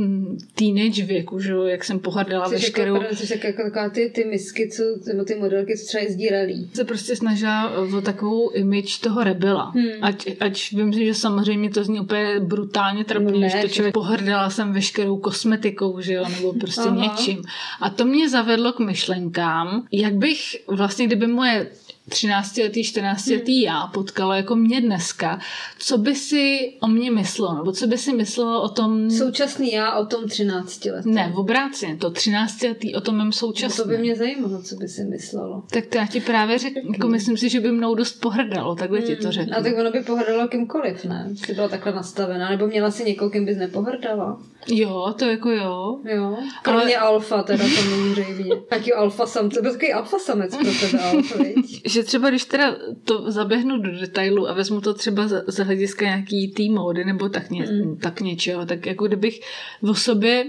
teenage 0.54 1.04
věku, 1.04 1.38
že 1.38 1.52
jak 1.66 1.84
jsem 1.84 1.98
pohrdala 1.98 2.48
jsi 2.48 2.54
veškerou... 2.54 3.02
Jako, 3.02 3.16
jsi 3.16 3.40
jako 3.44 3.62
taková 3.62 3.88
ty, 3.88 4.10
ty 4.14 4.24
misky, 4.24 4.70
co, 4.70 4.82
nebo 5.06 5.24
ty 5.24 5.34
modelky, 5.34 5.76
co 5.78 5.86
třeba 5.86 6.02
jezdí 6.02 6.28
rally. 6.28 6.54
Se 6.74 6.84
prostě 6.84 7.16
snažila 7.16 7.70
o 7.98 8.00
takovou 8.00 8.50
image 8.50 8.98
toho 9.00 9.24
rebela. 9.24 9.70
Hmm. 9.70 9.88
Ať, 10.02 10.26
ať 10.40 10.72
vím 10.72 10.92
si, 10.92 11.06
že 11.06 11.14
samozřejmě 11.14 11.70
to 11.70 11.84
zní 11.84 12.00
úplně 12.00 12.40
brutálně 12.40 13.04
trapně, 13.04 13.40
no 13.40 13.48
že 13.48 13.58
to 13.58 13.68
člověk 13.68 13.94
pohrdala 13.94 14.50
jsem 14.50 14.72
veškerou 14.72 15.16
kosmetikou, 15.16 16.00
že 16.00 16.14
jo, 16.14 16.24
nebo 16.36 16.52
prostě 16.52 16.88
Aha. 16.88 17.02
něčím. 17.02 17.42
A 17.80 17.90
to 17.90 18.04
mě 18.04 18.28
zavedlo 18.28 18.72
k 18.72 18.78
myšlenkám, 18.78 19.86
jak 19.92 20.14
bych 20.14 20.56
vlastně, 20.68 21.06
kdyby 21.06 21.26
moje 21.26 21.70
13 22.08 22.56
letý, 22.56 22.84
14 22.84 23.26
letý 23.26 23.66
hmm. 23.66 23.74
já 23.74 23.86
potkalo 23.86 24.32
jako 24.32 24.56
mě 24.56 24.80
dneska, 24.80 25.40
co 25.78 25.98
by 25.98 26.14
si 26.14 26.72
o 26.80 26.88
mě 26.88 27.10
myslelo, 27.10 27.54
nebo 27.54 27.72
co 27.72 27.86
by 27.86 27.98
si 27.98 28.12
myslelo 28.12 28.62
o 28.62 28.68
tom... 28.68 29.10
Současný 29.10 29.72
já 29.72 29.96
o 29.96 30.06
tom 30.06 30.28
13 30.28 30.84
letý. 30.84 31.10
Ne, 31.10 31.32
v 31.34 31.38
obráceně, 31.38 31.96
to 31.96 32.10
13 32.10 32.62
letý 32.62 32.94
o 32.94 33.00
tom 33.00 33.16
mém 33.16 33.32
současném. 33.32 33.88
No 33.88 33.92
to 33.92 33.96
by 33.96 34.02
mě 34.02 34.16
zajímalo, 34.16 34.62
co 34.62 34.76
by 34.76 34.88
si 34.88 35.04
myslelo. 35.04 35.62
Tak 35.70 35.86
to 35.86 35.98
já 35.98 36.06
ti 36.06 36.20
právě 36.20 36.58
řeknu, 36.58 36.92
jako 36.92 37.08
myslím 37.08 37.36
si, 37.36 37.48
že 37.48 37.60
by 37.60 37.72
mnou 37.72 37.94
dost 37.94 38.20
pohrdalo, 38.20 38.74
takhle 38.74 38.98
hmm. 38.98 39.06
ti 39.06 39.16
to 39.16 39.22
hmm. 39.22 39.32
řeknu. 39.32 39.56
A 39.58 39.62
tak 39.62 39.78
ono 39.78 39.90
by 39.90 40.00
pohrdalo 40.00 40.48
kýmkoliv, 40.48 41.04
ne? 41.04 41.28
Jsi 41.34 41.54
byla 41.54 41.68
takhle 41.68 41.92
nastavená, 41.92 42.50
nebo 42.50 42.66
měla 42.66 42.90
si 42.90 43.04
někoho, 43.04 43.30
kým 43.30 43.44
bys 43.44 43.56
nepohrdala? 43.58 44.40
Jo, 44.68 45.14
to 45.18 45.24
jako 45.24 45.50
jo. 45.50 46.00
Jo, 46.04 46.36
kromě 46.62 46.96
ale... 46.96 47.08
alfa 47.08 47.42
teda 47.42 47.64
samozřejmě. 47.64 48.50
Jaký 48.72 48.92
alfa 48.92 49.26
samce, 49.26 49.62
byl 49.62 49.72
takový 49.72 49.92
alfa 49.92 50.18
samec 50.18 50.56
pro 50.56 50.70
tebe 50.80 51.02
alfa, 51.02 51.38
Že 51.94 52.02
třeba 52.02 52.30
když 52.30 52.44
teda 52.44 52.76
to 53.04 53.30
zaběhnu 53.30 53.78
do 53.78 54.00
detailu 54.00 54.48
a 54.48 54.52
vezmu 54.52 54.80
to 54.80 54.94
třeba 54.94 55.28
z, 55.28 55.44
z 55.46 55.64
hlediska 55.64 56.04
nějaký 56.04 56.48
tý 56.48 56.70
módy 56.70 57.04
nebo 57.04 57.28
tak, 57.28 57.50
ně, 57.50 57.62
mm. 57.62 57.96
tak 57.96 58.20
něčeho, 58.20 58.66
tak 58.66 58.86
jako 58.86 59.06
kdybych 59.06 59.40
o 59.82 59.94
sobě 59.94 60.44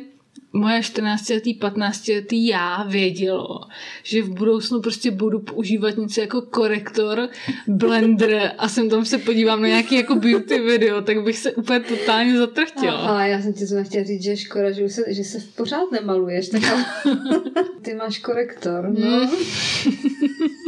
moje 0.53 0.83
14 0.83 1.29
letý, 1.29 1.53
15 1.53 2.07
letý 2.07 2.47
já 2.47 2.83
vědělo, 2.83 3.61
že 4.03 4.21
v 4.21 4.29
budoucnu 4.29 4.81
prostě 4.81 5.11
budu 5.11 5.39
používat 5.39 5.97
něco 5.97 6.21
jako 6.21 6.41
korektor, 6.41 7.29
blender 7.67 8.51
a 8.57 8.69
sem 8.69 8.89
tam 8.89 9.05
se 9.05 9.17
podívám 9.17 9.61
na 9.61 9.67
nějaký 9.67 9.95
jako 9.95 10.15
beauty 10.15 10.59
video, 10.59 11.01
tak 11.01 11.23
bych 11.23 11.37
se 11.37 11.51
úplně 11.51 11.79
totálně 11.79 12.37
zatrhtila. 12.37 12.93
A 12.93 13.25
já 13.25 13.41
jsem 13.41 13.53
ti 13.53 13.67
to 13.67 13.83
chtěla 13.83 14.03
říct, 14.05 14.23
že 14.23 14.37
škoda, 14.37 14.71
že, 14.71 14.89
se, 14.89 15.13
že 15.13 15.23
se 15.23 15.39
pořád 15.55 15.91
nemaluješ, 15.91 16.49
tak 16.49 16.61
ty 17.81 17.93
máš 17.93 18.19
korektor, 18.19 18.93
no. 18.99 19.29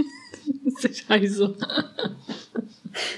Hajzl. 1.08 1.56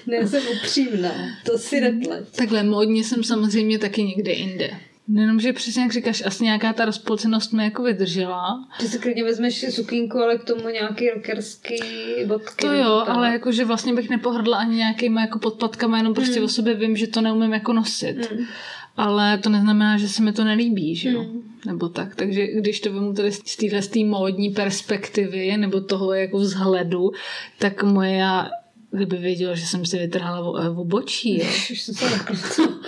ne, 0.08 0.28
jsem 0.28 0.44
upřímná. 0.48 1.12
To 1.46 1.58
si 1.58 1.82
nepleť. 1.82 2.24
Takhle, 2.36 2.64
módně 2.64 3.04
jsem 3.04 3.24
samozřejmě 3.24 3.80
taky 3.80 4.04
někde 4.04 4.32
jinde. 4.32 4.70
Jenom, 5.14 5.40
že 5.40 5.54
přesně 5.54 5.82
jak 5.82 5.92
říkáš, 5.92 6.24
asi 6.26 6.44
nějaká 6.44 6.74
ta 6.74 6.86
rozpolcenost 6.86 7.54
mi 7.54 7.64
jako 7.64 7.84
vydržela. 7.84 8.68
Že 8.82 8.88
si 8.88 9.00
klidně 9.00 9.24
vezmeš 9.24 9.66
sukínku, 9.70 10.18
ale 10.18 10.38
k 10.38 10.44
tomu 10.44 10.70
nějaký 10.70 11.10
rockerský 11.10 11.80
bodky. 12.26 12.66
To 12.66 12.74
jo, 12.74 13.04
tak. 13.06 13.16
ale 13.16 13.34
jakože 13.34 13.66
vlastně 13.66 13.94
bych 13.94 14.10
nepohrdla 14.10 14.58
ani 14.58 14.76
nějakýma 14.76 15.22
jako 15.22 15.40
podpadkama, 15.40 15.98
jenom 15.98 16.14
prostě 16.14 16.40
mm. 16.40 16.46
o 16.46 16.48
sobě 16.48 16.74
vím, 16.74 16.98
že 16.98 17.08
to 17.08 17.22
neumím 17.22 17.54
jako 17.54 17.74
nosit. 17.74 18.32
Mm. 18.32 18.46
Ale 19.00 19.38
to 19.38 19.50
neznamená, 19.50 19.98
že 19.98 20.10
se 20.10 20.24
mi 20.24 20.34
to 20.34 20.44
nelíbí, 20.44 20.96
že 20.96 21.12
jo? 21.12 21.24
Mm. 21.24 21.42
Nebo 21.66 21.90
tak. 21.90 22.16
Takže 22.16 22.48
když 22.48 22.80
to 22.80 22.94
vemu 22.94 23.14
tady 23.14 23.32
z 23.32 23.56
téhle 23.56 23.82
módní 24.06 24.50
perspektivy 24.50 25.58
nebo 25.58 25.82
toho 25.82 26.14
jako 26.14 26.38
vzhledu, 26.38 27.12
tak 27.60 27.84
moje 27.84 28.26
kdyby 28.92 29.18
věděla, 29.18 29.56
že 29.56 29.66
jsem 29.66 29.86
si 29.86 29.98
vytrhala 29.98 30.42
v, 30.42 30.74
v 30.74 30.80
obočí. 30.80 31.40
Jo. 31.40 31.46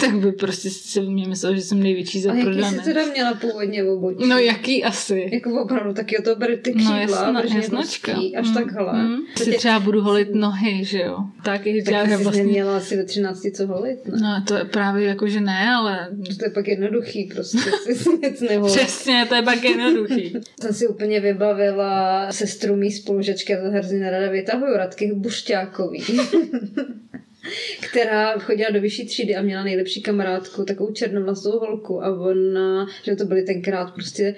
Tak 0.00 0.14
by 0.16 0.32
prostě 0.32 0.70
si 0.70 1.00
mě 1.00 1.28
myslel, 1.28 1.54
že 1.56 1.62
jsem 1.62 1.82
největší 1.82 2.20
za 2.20 2.32
A 2.32 2.34
jaký 2.34 2.62
jsi 2.62 2.80
teda 2.84 3.06
měla 3.06 3.34
původně 3.34 3.84
obočí? 3.84 4.26
No 4.28 4.38
jaký 4.38 4.84
asi? 4.84 5.28
Jako 5.32 5.62
opravdu, 5.62 5.94
taky 5.94 6.22
to 6.22 6.36
bere 6.36 6.56
ty 6.56 6.72
křídla, 6.72 7.32
no, 7.32 7.40
jasna, 7.40 7.56
jasnačka. 7.56 8.12
hezký, 8.12 8.36
až 8.36 8.48
Mm, 8.48 8.54
takhle. 8.54 9.02
Mm, 9.02 9.16
si 9.36 9.52
třeba 9.52 9.80
budu 9.80 10.00
holit 10.02 10.34
nohy, 10.34 10.84
že 10.84 10.98
jo. 11.00 11.18
Tak 11.44 11.66
je 11.66 11.82
Tak 11.82 12.08
jsi 12.10 12.16
vlastně... 12.16 12.44
neměla 12.44 12.76
asi 12.76 12.96
ve 12.96 13.04
13 13.04 13.46
co 13.56 13.66
holit, 13.66 14.06
ne? 14.06 14.18
No 14.22 14.42
to 14.46 14.54
je 14.54 14.64
právě 14.64 15.08
jako, 15.08 15.28
že 15.28 15.40
ne, 15.40 15.74
ale 15.74 16.08
To 16.38 16.44
je 16.44 16.50
pak 16.50 16.68
jednoduchý, 16.68 17.24
prostě 17.34 17.58
si 17.94 18.08
nic 18.22 18.40
neholit. 18.40 18.76
přesně, 18.76 19.26
to 19.28 19.34
je 19.34 19.42
pak 19.42 19.64
jednoduchý. 19.64 20.36
Jsem 20.60 20.74
si 20.74 20.88
úplně 20.88 21.20
vybavila 21.20 22.26
sestru 22.32 22.76
mý 22.76 22.92
spolužačky, 22.92 23.52
já 23.52 23.62
to 23.62 23.70
hrozně 23.70 23.98
nerada 23.98 24.30
vytahuju, 24.30 24.76
Radky 24.76 25.12
Bušťákový. 25.46 26.04
která 27.80 28.38
chodila 28.38 28.70
do 28.70 28.80
vyšší 28.80 29.06
třídy 29.06 29.36
a 29.36 29.42
měla 29.42 29.64
nejlepší 29.64 30.02
kamarádku, 30.02 30.64
takovou 30.64 30.92
černovlasou 30.92 31.58
holku 31.58 32.04
a 32.04 32.20
ona, 32.20 32.86
že 33.02 33.16
to 33.16 33.24
byly 33.24 33.42
tenkrát 33.42 33.94
prostě 33.94 34.34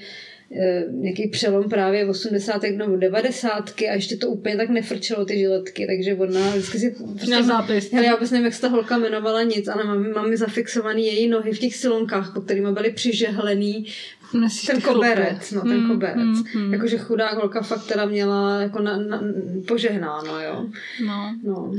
eh, 0.56 0.84
nějaký 0.90 1.28
přelom 1.28 1.68
právě 1.68 2.06
80. 2.06 2.62
nebo 2.62 2.96
90. 2.96 3.70
a 3.90 3.94
ještě 3.94 4.16
to 4.16 4.28
úplně 4.28 4.56
tak 4.56 4.68
nefrčelo 4.68 5.24
ty 5.24 5.38
žiletky, 5.38 5.86
takže 5.86 6.14
ona 6.14 6.50
vždycky 6.50 6.78
si 6.78 6.90
prostě 6.90 7.30
Na 7.30 7.42
zápis. 7.42 7.92
Hele, 7.92 8.06
já 8.06 8.14
vůbec 8.14 8.30
nevím, 8.30 8.44
jak 8.44 8.54
se 8.54 8.60
ta 8.60 8.68
holka 8.68 8.96
jmenovala 8.96 9.42
nic, 9.42 9.68
ale 9.68 9.84
mám, 9.84 10.12
mám 10.12 10.36
zafixovaný 10.36 11.06
její 11.06 11.28
nohy 11.28 11.52
v 11.52 11.58
těch 11.58 11.76
silonkách, 11.76 12.34
po 12.34 12.40
kterými 12.40 12.72
byly 12.72 12.90
přižehlený 12.90 13.86
Myslíš 14.32 14.66
ten 14.66 14.80
koberec, 14.80 15.52
no 15.52 15.60
ten 15.60 15.78
Hmm, 15.78 15.88
koberec. 15.90 16.16
hmm, 16.16 16.44
hmm. 16.54 16.72
Jakože 16.72 16.98
chudá 16.98 17.30
holka 17.34 17.62
fakt 17.62 17.86
teda 17.86 18.04
měla 18.06 18.60
jako 18.60 18.82
na, 18.82 18.96
na, 18.96 19.20
požehnáno, 19.68 20.40
jo. 20.40 20.66
No. 21.06 21.34
No, 21.44 21.70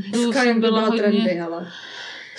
by 0.53 0.59
byla 0.59 0.59
byla 0.59 0.85
hodně- 0.85 0.99
trendy, 1.01 1.39
ale. 1.41 1.67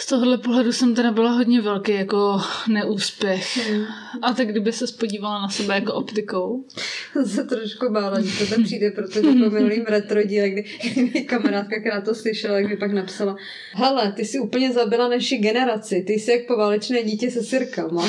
Z 0.00 0.06
tohohle 0.06 0.38
pohledu 0.38 0.72
jsem 0.72 0.94
teda 0.94 1.12
byla 1.12 1.30
hodně 1.30 1.60
velký 1.60 1.92
jako 1.92 2.40
neúspěch. 2.68 3.70
Hmm. 3.70 3.84
A 4.22 4.32
tak 4.32 4.48
kdyby 4.48 4.72
se 4.72 4.86
spodívala 4.86 5.42
na 5.42 5.48
sebe 5.48 5.74
jako 5.74 5.94
optikou. 5.94 6.64
Se 7.26 7.44
trošku 7.44 7.92
bála, 7.92 8.20
že 8.20 8.38
to 8.38 8.54
tam 8.54 8.64
přijde, 8.64 8.90
protože 8.90 9.20
po 9.20 9.50
minulým 9.50 9.84
retro 9.84 10.22
díle, 10.22 10.50
kdy 10.50 10.64
kdy 10.94 11.20
kamarádka, 11.20 11.80
která 11.80 12.00
to 12.00 12.14
slyšela, 12.14 12.58
jak 12.58 12.70
mi 12.70 12.76
pak 12.76 12.92
napsala 12.92 13.36
Hele, 13.74 14.12
ty 14.12 14.24
jsi 14.24 14.40
úplně 14.40 14.72
zabila 14.72 15.08
naši 15.08 15.38
generaci, 15.38 16.04
ty 16.06 16.12
jsi 16.12 16.30
jak 16.30 16.46
poválečné 16.46 17.02
dítě 17.02 17.30
se 17.30 17.42
sirkama. 17.42 18.08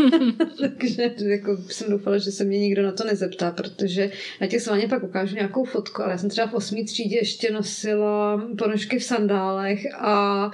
Takže 0.58 1.14
jako 1.18 1.56
jsem 1.68 1.90
doufala, 1.90 2.18
že 2.18 2.32
se 2.32 2.44
mě 2.44 2.58
nikdo 2.58 2.82
na 2.82 2.92
to 2.92 3.04
nezeptá, 3.04 3.50
protože 3.50 4.10
na 4.40 4.46
těch 4.46 4.62
se 4.62 4.70
pak 4.90 5.02
ukážu 5.02 5.34
nějakou 5.34 5.64
fotku, 5.64 6.02
ale 6.02 6.12
já 6.12 6.18
jsem 6.18 6.30
třeba 6.30 6.46
v 6.46 6.54
osmý 6.54 6.84
třídě 6.84 7.16
ještě 7.16 7.52
nosila 7.52 8.42
ponožky 8.58 8.98
v 8.98 9.04
sandálech 9.04 9.86
a 9.98 10.50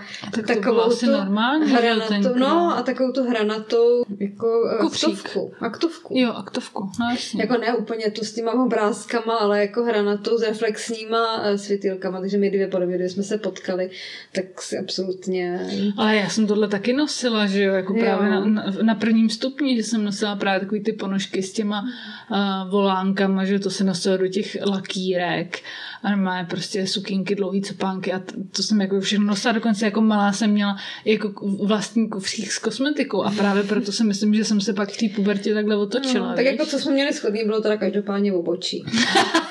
Tak 0.47 0.64
to 0.65 0.75
bylo 0.75 0.87
asi 0.87 1.07
normální, 1.07 1.73
hranatou, 1.73 2.39
no 2.39 2.77
a 2.77 2.83
takovou 2.83 3.13
tu 3.13 3.23
hranatou 3.23 4.05
jako 4.21 4.47
eh, 4.81 4.87
aktovku. 4.87 5.53
aktovku. 5.61 6.15
Jo, 6.17 6.33
aktovku. 6.33 6.91
No 7.01 7.11
jasně. 7.11 7.43
Jako 7.43 7.57
ne 7.57 7.75
úplně 7.75 8.11
tu 8.11 8.25
s 8.25 8.33
těma 8.33 8.53
obrázkama, 8.53 9.37
ale 9.37 9.61
jako 9.61 9.85
hranatou 9.85 10.39
s 10.39 10.43
reflexníma 10.43 11.41
eh, 11.43 11.59
světýlkama, 11.59 12.21
takže 12.21 12.39
my 12.39 12.51
dvě 12.51 12.69
podobně, 12.69 12.99
když 12.99 13.13
jsme 13.13 13.23
se 13.23 13.39
potkali, 13.39 13.91
tak 14.33 14.63
si 14.63 14.79
absolutně... 14.79 15.69
Ale 15.97 16.17
já 16.17 16.29
jsem 16.29 16.47
tohle 16.47 16.69
taky 16.69 16.93
nosila, 16.93 17.47
že 17.47 17.63
jo, 17.63 17.75
jako 17.75 17.95
Jo. 17.97 18.05
právě 18.05 18.31
na, 18.31 18.45
na, 18.45 18.65
na 18.83 18.95
prvním 18.95 19.31
stupni, 19.31 19.77
že 19.77 19.83
jsem 19.83 20.05
nosila 20.05 20.37
právě 20.37 20.61
takový 20.61 20.83
ty 20.83 20.93
ponožky 20.93 21.43
s 21.43 21.53
těma 21.53 21.81
uh, 21.83 22.71
volánkama, 22.71 23.45
že 23.45 23.59
to 23.59 23.71
se 23.71 23.85
nosilo 23.85 24.17
do 24.17 24.29
těch 24.29 24.57
lakírek 24.67 25.59
a 26.03 26.11
normálně 26.11 26.47
prostě 26.51 26.87
sukínky, 26.87 27.35
dlouhý 27.35 27.63
copánky 27.63 28.13
a 28.13 28.19
to, 28.19 28.35
to 28.57 28.63
jsem 28.63 28.81
jako 28.81 29.01
všechno 29.01 29.27
nosila, 29.27 29.53
dokonce 29.53 29.85
jako 29.85 30.01
malá 30.01 30.33
jsem 30.33 30.54
měla 30.55 30.77
jako 31.05 31.33
vlastní 31.63 32.09
kufřík 32.09 32.53
s 32.53 32.59
kosmetikou 32.59 33.23
a 33.23 33.31
právě 33.31 33.63
proto 33.63 33.93
si 33.93 34.05
myslím, 34.05 34.35
že 34.35 34.45
jsem 34.45 34.61
se 34.61 34.73
pak 34.73 34.91
v 34.91 34.97
té 34.97 35.17
pubertě 35.17 35.55
takhle 35.55 35.77
otočila. 35.77 36.29
No, 36.29 36.35
tak 36.35 36.45
víš? 36.45 36.53
jako 36.53 36.67
co 36.67 36.79
jsme 36.79 36.93
měli 36.93 37.13
schodný, 37.13 37.45
bylo 37.45 37.61
teda 37.61 37.77
každopádně 37.77 38.33
v 38.33 38.37
obočí. 38.37 38.85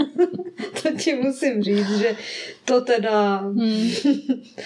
to 0.82 0.88
ti 0.98 1.14
musím 1.14 1.62
říct, 1.62 1.98
že 1.98 2.16
to 2.64 2.80
teda... 2.80 3.36
Hmm. 3.36 3.90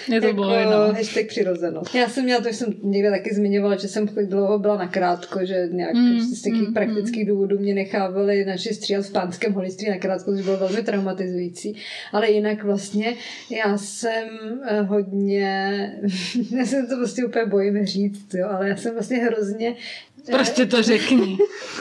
Je 0.07 0.21
to 0.21 0.27
jako 0.27 0.41
bylo, 0.41 0.63
no. 0.63 0.93
hashtag 0.93 1.27
přirozenost. 1.27 1.95
Já 1.95 2.09
jsem 2.09 2.23
měla 2.23 2.41
to, 2.41 2.49
jsem 2.49 2.73
někde 2.83 3.11
taky 3.11 3.35
zmiňovala, 3.35 3.75
že 3.75 3.87
jsem 3.87 4.05
dlouho 4.05 4.59
byla 4.59 4.77
na 4.77 4.87
krátko, 4.87 5.45
že 5.45 5.67
nějak 5.71 5.95
Mm, 5.95 6.15
prostě 6.17 6.35
z 6.35 6.41
takových 6.41 6.67
mm, 6.67 6.73
praktických 6.73 7.27
důvodů 7.27 7.59
mě 7.59 7.73
nechávali 7.73 8.45
naši 8.45 8.73
stříhat 8.73 9.05
v 9.05 9.11
pánském 9.11 9.53
holistří 9.53 9.89
na 9.89 9.97
krátko, 9.97 10.31
což 10.31 10.41
bylo 10.41 10.57
velmi 10.57 10.83
traumatizující. 10.83 11.75
Ale 12.11 12.31
jinak 12.31 12.63
vlastně 12.63 13.13
já 13.49 13.77
jsem 13.77 14.29
eh, 14.67 14.81
hodně, 14.81 15.91
já 16.57 16.65
se 16.65 16.83
to 16.83 16.95
prostě 16.95 17.25
úplně 17.25 17.45
bojím 17.45 17.85
říct, 17.85 18.33
jo, 18.33 18.47
ale 18.49 18.69
já 18.69 18.75
jsem 18.75 18.93
vlastně 18.93 19.17
hrozně 19.17 19.75
Prostě 20.31 20.65
to 20.65 20.83
řekni. 20.83 21.37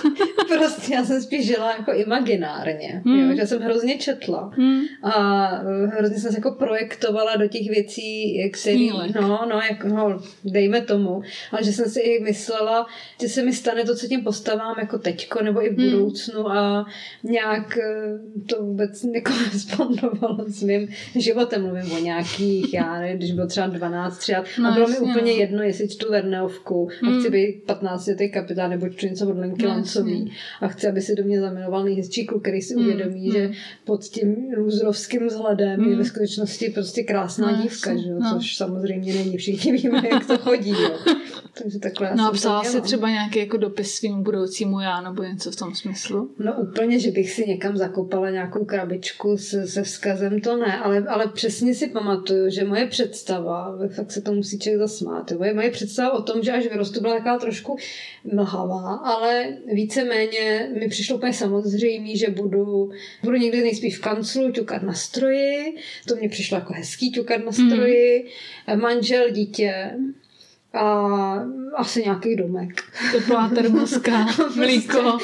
prostě 0.58 0.94
já 0.94 1.04
jsem 1.04 1.22
spíš 1.22 1.46
žila 1.46 1.70
jako 1.78 1.92
imaginárně, 1.92 3.02
Hmm. 3.04 3.30
jo, 3.30 3.36
že 3.36 3.46
jsem 3.46 3.62
hrozně 3.62 3.98
četla 3.98 4.50
Hmm. 4.56 4.80
a 5.02 5.50
eh, 5.54 5.86
hrozně 5.86 6.18
jsem 6.18 6.30
se 6.32 6.38
jako 6.38 6.50
projektovala 6.50 7.36
do 7.36 7.48
těch 7.48 7.68
věcí, 7.70 8.34
který, 8.52 8.88
Snílek. 8.88 9.14
no, 9.20 9.40
no, 9.50 9.60
jako, 9.70 9.88
no, 9.88 10.20
dejme 10.44 10.80
tomu, 10.80 11.22
ale 11.52 11.64
že 11.64 11.72
jsem 11.72 11.88
si 11.90 12.00
i 12.00 12.22
myslela, 12.22 12.86
že 13.20 13.28
se 13.28 13.42
mi 13.42 13.52
stane 13.52 13.84
to, 13.84 13.96
co 13.96 14.06
tím 14.06 14.24
postavám 14.24 14.74
jako 14.78 14.98
teďko 14.98 15.42
nebo 15.42 15.66
i 15.66 15.70
v 15.70 15.78
Hmm. 15.78 15.90
budoucnu 15.90 16.48
a 16.50 16.86
nějak 17.24 17.78
eh, 17.78 18.18
to 18.48 18.62
vůbec 18.64 19.04
jako 19.14 19.32
respondovalo 19.52 20.44
s 20.48 20.62
mým 20.62 20.88
životem, 21.16 21.62
mluvím 21.62 21.92
o 21.92 21.98
nějakých, 21.98 22.74
já 22.74 23.00
nevím, 23.00 23.16
když 23.16 23.32
bylo 23.32 23.46
třeba 23.46 23.66
12, 23.66 24.18
13 24.18 24.46
No, 24.58 24.68
a 24.68 24.72
bylo 24.72 24.86
mi 24.88 24.92
jasně, 24.94 25.10
úplně 25.10 25.32
no. 25.32 25.38
jedno, 25.38 25.62
jestli 25.62 25.88
čtu 25.88 26.10
Verneovku 26.10 26.88
a 27.02 27.06
Hmm. 27.06 27.20
chci 27.20 27.30
být 27.30 27.62
15 27.66 28.06
letý 28.06 28.30
kapitán 28.34 28.70
nebo 28.70 28.88
čtu 28.88 29.06
něco 29.06 29.28
od 29.28 29.38
Lenky 29.38 29.66
Lancový 29.66 30.32
a 30.60 30.68
chci, 30.68 30.88
aby 30.88 31.00
se 31.00 31.14
do 31.14 31.24
mě 31.24 31.40
zamiloval 31.40 31.84
nejhezčí 31.84 32.26
kluk, 32.26 32.42
který 32.42 32.62
si 32.62 32.74
uvědomí, 32.76 33.22
hmm. 33.22 33.32
že 33.32 33.50
pod 33.84 34.04
tím 34.04 34.36
lůzrovským 34.56 35.26
vzhledem 35.26 35.80
je 35.80 35.86
Hmm. 35.86 35.98
ve 35.98 36.04
skutečnosti 36.04 36.68
prostě 36.68 37.02
krásná 37.02 37.50
No, 37.50 37.62
dívka, 37.62 37.96
že 37.96 38.08
jo? 38.08 38.18
no. 38.20 38.34
což 38.34 38.56
samozřejmě 38.56 39.14
není, 39.14 39.36
všichni 39.36 39.72
víme, 39.72 40.02
jak 40.12 40.26
to 40.26 40.38
chodí. 40.38 40.70
Jo? 40.70 40.98
Takže 41.62 41.78
takhle 41.78 42.14
No 42.16 42.28
a 42.28 42.32
psala 42.32 42.64
si 42.64 42.80
třeba 42.80 43.10
nějaký 43.10 43.38
jako 43.38 43.56
dopis 43.56 43.94
svým 43.94 44.22
budoucímu 44.22 44.80
já 44.80 45.00
nebo 45.00 45.22
něco 45.22 45.50
v 45.50 45.56
tom 45.56 45.74
smyslu? 45.74 46.30
No 46.38 46.52
úplně, 46.62 46.98
že 46.98 47.10
bych 47.10 47.30
si 47.30 47.46
někam 47.46 47.76
zakopala 47.76 48.30
nějakou 48.30 48.64
krabičku 48.64 49.36
se, 49.36 49.66
se 49.66 49.82
vzkazem, 49.82 50.40
to 50.40 50.56
ne, 50.56 50.78
ale, 50.78 51.04
ale 51.08 51.28
přesně 51.28 51.74
si 51.74 51.88
pamatuju, 51.88 52.50
že 52.50 52.64
moje 52.64 52.86
představa, 52.86 53.78
fakt 53.96 54.10
se 54.12 54.20
to 54.20 54.32
musí 54.32 54.58
člověk 54.58 54.80
zasmát, 54.80 55.30
jo, 55.30 55.38
moje, 55.38 55.54
moje 55.54 55.70
představa 55.70 56.12
o 56.12 56.22
tom, 56.22 56.42
že 56.42 56.52
až 56.52 56.64
vyrostu 56.64 57.00
byla 57.00 57.14
taková 57.14 57.38
trošku 57.38 57.76
mlhavá, 58.32 58.96
ale 58.96 59.56
víceméně 59.72 60.70
mi 60.80 60.88
přišlo 60.88 61.16
úplně 61.16 61.32
samozřejmé, 61.32 62.16
že 62.16 62.30
budu, 62.30 62.90
budu 63.22 63.36
někdy 63.36 63.62
nejspíš 63.62 63.98
v 63.98 64.00
kanclu 64.00 64.52
ťukat 64.52 64.82
na 64.82 64.94
stroji, 64.94 65.76
to 66.08 66.16
mě 66.16 66.28
přišlo 66.28 66.58
jako 66.58 66.72
hezký 66.72 67.12
ťukat 67.12 67.44
na 67.44 67.52
stroji, 67.52 68.30
manžel, 68.76 69.30
dítě, 69.30 69.90
a 70.74 71.04
asi 71.76 72.02
nějaký 72.02 72.36
domek. 72.36 72.68
Teplá 73.12 73.48
termoska, 73.48 74.26
mlíko. 74.56 75.18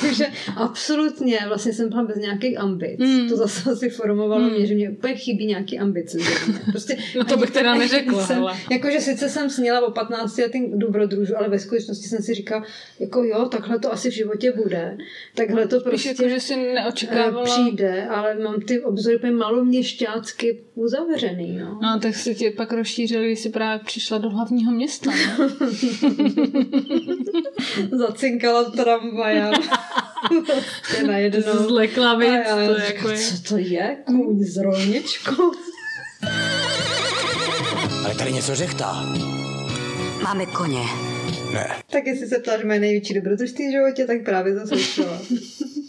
Takže 0.00 0.26
absolutně, 0.56 1.38
vlastně 1.48 1.72
jsem 1.72 1.88
byla 1.88 2.02
bez 2.04 2.16
nějakých 2.16 2.60
ambic. 2.60 3.00
Mm. 3.00 3.28
To 3.28 3.36
zase 3.36 3.70
asi 3.70 3.88
formovalo 3.88 4.40
Mm. 4.44 4.50
mě, 4.50 4.66
že 4.66 4.74
mě 4.74 4.90
úplně 4.90 5.14
chybí 5.14 5.46
nějaký 5.46 5.78
ambice. 5.78 6.18
Prostě 6.70 6.96
No 7.18 7.24
to 7.24 7.36
bych 7.36 7.50
teda 7.50 7.74
neřekla, 7.74 8.26
Jsem, 8.26 8.36
hele. 8.36 8.54
jakože 8.70 9.00
sice 9.00 9.28
jsem 9.28 9.50
sněla 9.50 9.86
o 9.86 9.90
15 9.90 10.38
letým 10.38 10.78
dobrodružu, 10.78 11.36
ale 11.38 11.48
ve 11.48 11.58
skutečnosti 11.58 12.08
jsem 12.08 12.22
si 12.22 12.34
říkala, 12.34 12.64
jako 13.00 13.24
jo, 13.24 13.48
takhle 13.48 13.78
to 13.78 13.92
asi 13.92 14.10
v 14.10 14.14
životě 14.14 14.52
bude. 14.52 14.98
Takhle 15.34 15.66
to 15.68 15.80
Spíš 15.80 15.88
prostě 15.90 16.08
jako, 16.08 16.28
že 16.28 16.40
si 16.40 16.54
eh, 16.54 16.74
neočekávala... 16.74 17.44
přijde, 17.44 18.06
ale 18.06 18.34
mám 18.38 18.60
ty 18.60 18.80
obzory 18.80 19.16
úplně 19.16 19.32
maloměšťácky 19.32 20.60
uzavřený. 20.74 21.58
No. 21.58 21.78
No, 21.82 22.00
tak 22.02 22.14
se 22.14 22.34
ti 22.34 22.50
pak 22.50 22.72
rozšířili, 22.72 23.26
když 23.26 23.38
jsi 23.38 23.48
právě 23.48 23.84
přišla 23.84 24.18
do 24.18 24.30
hlavního 24.30 24.72
města. 24.72 25.10
No? 25.38 25.48
Zacinkala 27.98 28.64
tramvaja. 28.70 29.50
prostě 30.80 31.02
najednou. 31.06 31.68
Zlekla 31.68 32.10
A 32.10 32.14
věc, 32.18 32.46
já 32.48 32.56
to 32.66 32.80
jako 32.80 33.08
je. 33.08 33.16
co 33.18 33.42
to 33.48 33.56
je? 33.58 33.96
Kůň 34.06 34.44
s 34.44 34.56
rolničkou? 34.56 35.52
Ale 38.04 38.14
tady 38.18 38.32
něco 38.32 38.54
řechtá. 38.54 39.02
Máme 40.22 40.46
koně. 40.46 40.82
Ne. 41.52 41.68
Tak 41.90 42.06
jestli 42.06 42.26
se 42.26 42.38
ptáš 42.38 42.64
mé 42.64 42.78
největší 42.78 43.14
dobrodružství 43.14 43.68
v 43.68 43.72
životě, 43.72 44.04
tak 44.04 44.24
právě 44.24 44.54
to 44.60 44.66
slyšela. 44.66 45.18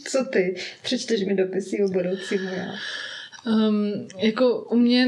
Co 0.07 0.25
ty? 0.25 0.55
Přečteš 0.81 1.21
mi 1.25 1.35
dopisy 1.35 1.83
o 1.83 1.87
budoucímu 1.87 2.49
já. 2.49 2.65
Um, 3.45 4.07
jako 4.17 4.61
u 4.61 4.75
mě 4.75 5.07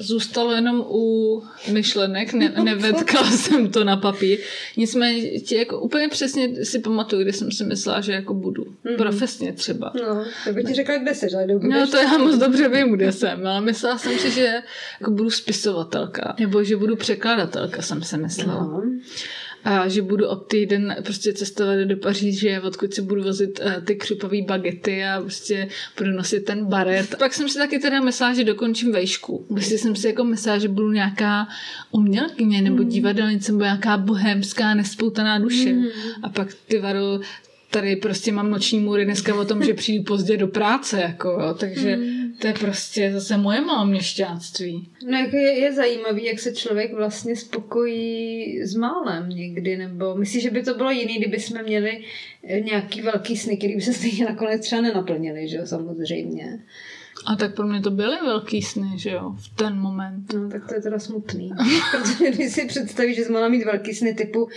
zůstalo 0.00 0.52
jenom 0.52 0.84
u 0.88 1.42
myšlenek, 1.72 2.32
ne, 2.32 2.54
nevetkala 2.64 3.30
jsem 3.30 3.70
to 3.70 3.84
na 3.84 3.96
papír. 3.96 4.38
Nicméně 4.76 5.40
tě 5.40 5.56
jako 5.56 5.80
úplně 5.80 6.08
přesně 6.08 6.64
si 6.64 6.78
pamatuju, 6.78 7.22
kdy 7.22 7.32
jsem 7.32 7.52
si 7.52 7.64
myslela, 7.64 8.00
že 8.00 8.12
jako 8.12 8.34
budu. 8.34 8.64
Mm-hmm. 8.64 8.96
Profesně 8.96 9.52
třeba. 9.52 9.92
No, 9.94 10.24
to 10.44 10.52
by 10.52 10.64
ti 10.64 10.74
řekla, 10.74 10.96
kde 10.96 11.14
jsi, 11.14 11.26
ale 11.34 11.46
No 11.46 11.86
to 11.86 11.96
já 11.96 12.18
moc 12.18 12.38
dobře 12.38 12.68
vím, 12.68 12.92
kde 12.92 13.12
jsem, 13.12 13.46
ale 13.46 13.60
myslela 13.60 13.98
jsem 13.98 14.18
si, 14.18 14.30
že 14.30 14.62
jako 15.00 15.10
budu 15.10 15.30
spisovatelka, 15.30 16.34
nebo 16.40 16.64
že 16.64 16.76
budu 16.76 16.96
překladatelka, 16.96 17.82
jsem 17.82 18.02
si 18.02 18.18
myslela. 18.18 18.64
No 18.64 18.82
a 19.64 19.88
že 19.88 20.02
budu 20.02 20.28
od 20.28 20.36
týden 20.36 20.96
prostě 21.04 21.32
cestovat 21.32 21.78
do 21.78 21.96
Paříže, 21.96 22.60
odkud 22.60 22.94
si 22.94 23.02
budu 23.02 23.22
vozit 23.22 23.60
uh, 23.64 23.84
ty 23.84 23.94
křupavý 23.94 24.42
bagety 24.42 25.04
a 25.04 25.20
prostě 25.20 25.68
budu 25.98 26.10
nosit 26.10 26.40
ten 26.40 26.64
baret. 26.64 27.14
Pak 27.18 27.34
jsem 27.34 27.48
si 27.48 27.58
taky 27.58 27.78
teda 27.78 28.00
myslela, 28.00 28.34
že 28.34 28.44
dokončím 28.44 28.92
vejšku. 28.92 29.46
Prostě 29.48 29.78
jsem 29.78 29.96
si 29.96 30.06
jako 30.06 30.24
myslela, 30.24 30.58
že 30.58 30.68
budu 30.68 30.92
nějaká 30.92 31.48
umělkyně 31.90 32.62
nebo 32.62 32.82
mm. 32.82 32.88
divadelnice 32.88 33.52
nebo 33.52 33.64
nějaká 33.64 33.96
bohemská 33.96 34.74
nespoutaná 34.74 35.38
duše. 35.38 35.72
Mm. 35.72 35.86
A 36.22 36.28
pak 36.28 36.48
ty 36.66 36.78
varo 36.78 37.20
tady 37.70 37.96
prostě 37.96 38.32
mám 38.32 38.50
noční 38.50 38.80
můry 38.80 39.04
dneska 39.04 39.34
o 39.34 39.44
tom, 39.44 39.64
že 39.64 39.74
přijdu 39.74 40.04
pozdě 40.04 40.36
do 40.36 40.48
práce, 40.48 41.00
jako, 41.00 41.28
jo, 41.28 41.54
takže 41.54 41.94
hmm. 41.94 42.32
to 42.38 42.46
je 42.46 42.52
prostě 42.52 43.12
zase 43.12 43.36
moje 43.36 43.60
měšťáctví. 43.84 44.88
No 45.10 45.18
jako 45.18 45.36
je, 45.36 45.58
je 45.58 45.72
zajímavý, 45.72 46.24
jak 46.24 46.38
se 46.38 46.54
člověk 46.54 46.92
vlastně 46.92 47.36
spokojí 47.36 48.60
s 48.62 48.74
málem 48.74 49.28
někdy, 49.28 49.76
nebo 49.76 50.14
myslíš, 50.14 50.42
že 50.42 50.50
by 50.50 50.62
to 50.62 50.74
bylo 50.74 50.90
jiný, 50.90 51.18
kdyby 51.18 51.40
jsme 51.40 51.62
měli 51.62 52.04
nějaký 52.60 53.02
velký 53.02 53.36
sny, 53.36 53.56
který 53.56 53.74
by 53.74 53.80
se 53.80 53.92
stejně 53.92 54.24
nakonec 54.24 54.60
třeba 54.60 54.82
nenaplnili, 54.82 55.48
že 55.48 55.56
jo, 55.56 55.66
samozřejmě. 55.66 56.58
A 57.26 57.36
tak 57.36 57.54
pro 57.54 57.66
mě 57.66 57.80
to 57.80 57.90
byly 57.90 58.16
velký 58.24 58.62
sny, 58.62 58.90
že 58.96 59.10
jo, 59.10 59.34
v 59.36 59.56
ten 59.56 59.80
moment. 59.80 60.32
No, 60.32 60.48
tak 60.50 60.68
to 60.68 60.74
je 60.74 60.80
teda 60.80 60.98
smutný. 60.98 61.50
Protože 61.90 62.30
když 62.30 62.52
si 62.52 62.66
představíš, 62.66 63.16
že 63.16 63.24
jsi 63.24 63.32
mohla 63.32 63.48
mít 63.48 63.64
velký 63.64 63.94
sny 63.94 64.14
typu 64.14 64.48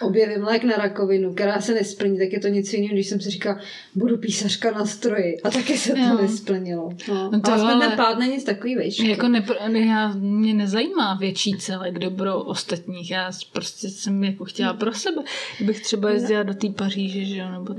objevím 0.00 0.42
lék 0.42 0.64
na 0.64 0.76
rakovinu, 0.76 1.34
která 1.34 1.60
se 1.60 1.74
nesplní, 1.74 2.18
tak 2.18 2.32
je 2.32 2.40
to 2.40 2.48
něco 2.48 2.76
jiného, 2.76 2.94
když 2.94 3.06
jsem 3.06 3.20
si 3.20 3.30
říkala, 3.30 3.58
budu 3.94 4.16
písařka 4.16 4.70
na 4.70 4.86
stroji. 4.86 5.40
A 5.44 5.50
taky 5.50 5.78
se 5.78 5.92
to 5.92 5.98
jo. 5.98 6.18
nesplnilo. 6.22 6.90
No. 7.08 7.30
No 7.32 7.40
to 7.40 7.52
ale 7.52 7.88
ten 7.88 7.96
pád 7.96 8.18
není 8.18 8.44
takový 8.44 8.76
vejšky. 8.76 9.08
Jako 9.08 9.28
ne, 9.28 9.44
já, 9.86 10.12
mě 10.18 10.54
nezajímá 10.54 11.14
větší 11.14 11.52
celek 11.58 11.98
dobro 11.98 12.42
ostatních. 12.42 13.10
Já 13.10 13.30
prostě 13.52 13.88
jsem 13.88 14.24
jako 14.24 14.44
chtěla 14.44 14.74
pro 14.74 14.92
sebe. 14.92 15.22
Bych 15.60 15.80
třeba 15.80 16.10
jezdila 16.10 16.42
do 16.42 16.54
té 16.54 16.68
Paříže, 16.68 17.24
že 17.24 17.36
jo, 17.36 17.50
nebo... 17.50 17.74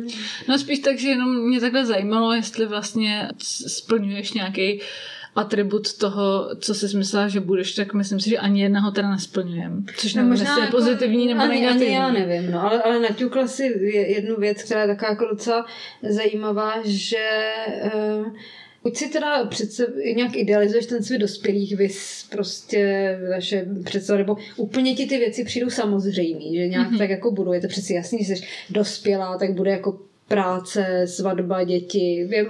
No 0.49 0.57
spíš 0.57 0.79
tak, 0.79 0.99
že 0.99 1.09
jenom 1.09 1.47
mě 1.47 1.59
takhle 1.59 1.85
zajímalo, 1.85 2.33
jestli 2.33 2.65
vlastně 2.65 3.29
splňuješ 3.67 4.32
nějaký 4.35 4.81
atribut 5.35 5.97
toho, 5.97 6.49
co 6.59 6.75
jsi 6.75 6.97
myslela, 6.97 7.27
že 7.27 7.39
budeš, 7.39 7.73
tak 7.73 7.93
myslím 7.93 8.19
si, 8.19 8.29
že 8.29 8.37
ani 8.37 8.61
jednoho 8.61 8.91
teda 8.91 9.09
nesplňujem. 9.09 9.85
Což 9.97 10.13
no, 10.13 10.23
možná 10.23 10.59
jako, 10.59 10.77
pozitivní 10.77 11.27
nebo 11.27 11.41
ani, 11.41 11.61
negativní. 11.61 11.97
Ani 11.97 12.19
já 12.19 12.25
nevím, 12.25 12.51
no, 12.51 12.63
ale, 12.63 12.81
ale 12.81 12.99
naťukla 12.99 13.47
si 13.47 13.63
jednu 13.93 14.35
věc, 14.35 14.63
která 14.63 14.81
je 14.81 14.87
taková 14.87 15.09
jako 15.09 15.25
docela 15.25 15.65
zajímavá, 16.09 16.73
že 16.85 17.27
uh, 17.95 18.33
Buď 18.83 18.97
si 18.97 19.09
teda 19.09 19.45
přece 19.45 19.93
nějak 20.15 20.35
idealizuješ 20.35 20.85
ten 20.85 21.03
svůj 21.03 21.17
dospělých 21.17 21.77
vys, 21.77 22.27
prostě 22.31 23.17
vaše 23.29 23.65
představa, 23.83 24.17
nebo 24.17 24.37
úplně 24.57 24.95
ti 24.95 25.05
ty 25.05 25.17
věci 25.17 25.43
přijdou 25.43 25.69
samozřejmý, 25.69 26.55
že 26.55 26.67
nějak 26.67 26.91
mm-hmm. 26.91 26.97
tak 26.97 27.09
jako 27.09 27.31
budou. 27.31 27.53
Je 27.53 27.61
to 27.61 27.67
přeci 27.67 27.93
jasný, 27.93 28.23
že 28.23 28.35
jsi 28.35 28.43
dospělá, 28.69 29.37
tak 29.37 29.53
bude 29.53 29.71
jako 29.71 29.99
práce, 30.33 31.05
svatba, 31.07 31.63
děti, 31.63 32.27
vím, 32.29 32.47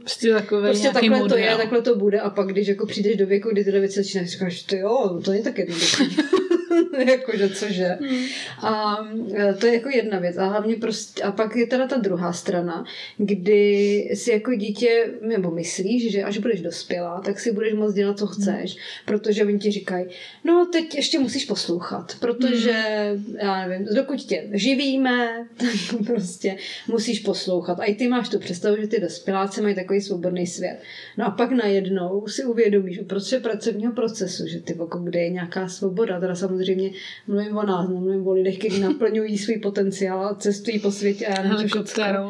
prostě, 0.00 0.32
takové 0.32 0.68
prostě 0.68 0.90
takhle 0.90 1.18
model. 1.18 1.28
to 1.28 1.36
je, 1.36 1.56
takhle 1.56 1.82
to 1.82 1.96
bude 1.96 2.20
a 2.20 2.30
pak 2.30 2.46
když 2.46 2.68
jako 2.68 2.86
přijdeš 2.86 3.16
do 3.16 3.26
věku, 3.26 3.50
kdy 3.50 3.64
tyhle 3.64 3.80
věci 3.80 4.02
začínáš, 4.02 4.28
říkáš, 4.28 4.62
ty 4.62 4.78
jo, 4.78 5.20
to 5.24 5.32
je 5.32 5.42
tak 5.42 5.58
jednoduché. 5.58 6.04
jakože 7.06 7.48
cože. 7.48 7.98
Hmm. 8.00 8.24
A 8.62 8.96
e, 9.34 9.54
to 9.54 9.66
je 9.66 9.74
jako 9.74 9.88
jedna 9.88 10.18
věc. 10.18 10.36
A 10.36 10.46
hlavně 10.46 10.76
prostě, 10.76 11.22
a 11.22 11.32
pak 11.32 11.56
je 11.56 11.66
teda 11.66 11.86
ta 11.86 11.96
druhá 11.96 12.32
strana, 12.32 12.84
kdy 13.16 14.10
si 14.14 14.30
jako 14.30 14.54
dítě, 14.54 15.06
nebo 15.20 15.50
myslíš, 15.50 16.12
že 16.12 16.22
až 16.22 16.38
budeš 16.38 16.60
dospělá, 16.60 17.20
tak 17.20 17.40
si 17.40 17.52
budeš 17.52 17.74
moct 17.74 17.94
dělat, 17.94 18.18
co 18.18 18.26
chceš, 18.26 18.72
hmm. 18.72 18.80
protože 19.04 19.44
oni 19.44 19.58
ti 19.58 19.70
říkají, 19.70 20.06
no 20.44 20.66
teď 20.72 20.94
ještě 20.94 21.18
musíš 21.18 21.44
poslouchat, 21.44 22.16
protože, 22.20 22.72
hmm. 23.12 23.36
já 23.42 23.68
nevím, 23.68 23.88
dokud 23.94 24.22
tě 24.22 24.48
živíme, 24.52 25.46
tak 25.56 26.00
prostě 26.06 26.56
musíš 26.88 27.20
poslouchat. 27.20 27.80
A 27.80 27.84
i 27.84 27.94
ty 27.94 28.08
máš 28.08 28.28
tu 28.28 28.38
představu, 28.38 28.76
že 28.80 28.86
ty 28.86 29.00
dospěláci 29.00 29.62
mají 29.62 29.74
takový 29.74 30.00
svobodný 30.00 30.46
svět. 30.46 30.78
No 31.18 31.26
a 31.26 31.30
pak 31.30 31.50
najednou 31.50 32.26
si 32.26 32.44
uvědomíš 32.44 33.00
uprostřed 33.00 33.42
pracovního 33.42 33.92
procesu, 33.92 34.46
že 34.46 34.60
ty 34.60 34.76
jako 34.80 34.98
kde 34.98 35.20
je 35.20 35.30
nějaká 35.30 35.68
svoboda, 35.68 36.20
teda 36.20 36.34
samozřejmě 36.34 36.64
samozřejmě 36.66 36.90
mluvím 37.26 37.56
o 37.56 37.66
nás, 37.66 37.88
mluvím 37.88 38.26
o 38.26 38.32
lidech, 38.32 38.58
kteří 38.58 38.80
naplňují 38.80 39.38
svůj 39.38 39.56
potenciál 39.56 40.34
cestují 40.34 40.78
po 40.78 40.90
světě 40.90 41.26
a 41.26 41.30
já 41.30 41.42
nevím, 41.42 41.70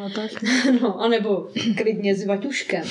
a 0.02 0.08
tak. 0.14 0.30
No, 0.82 1.00
anebo 1.00 1.48
klidně 1.76 2.14
s 2.14 2.26
Vaťuškem. 2.26 2.84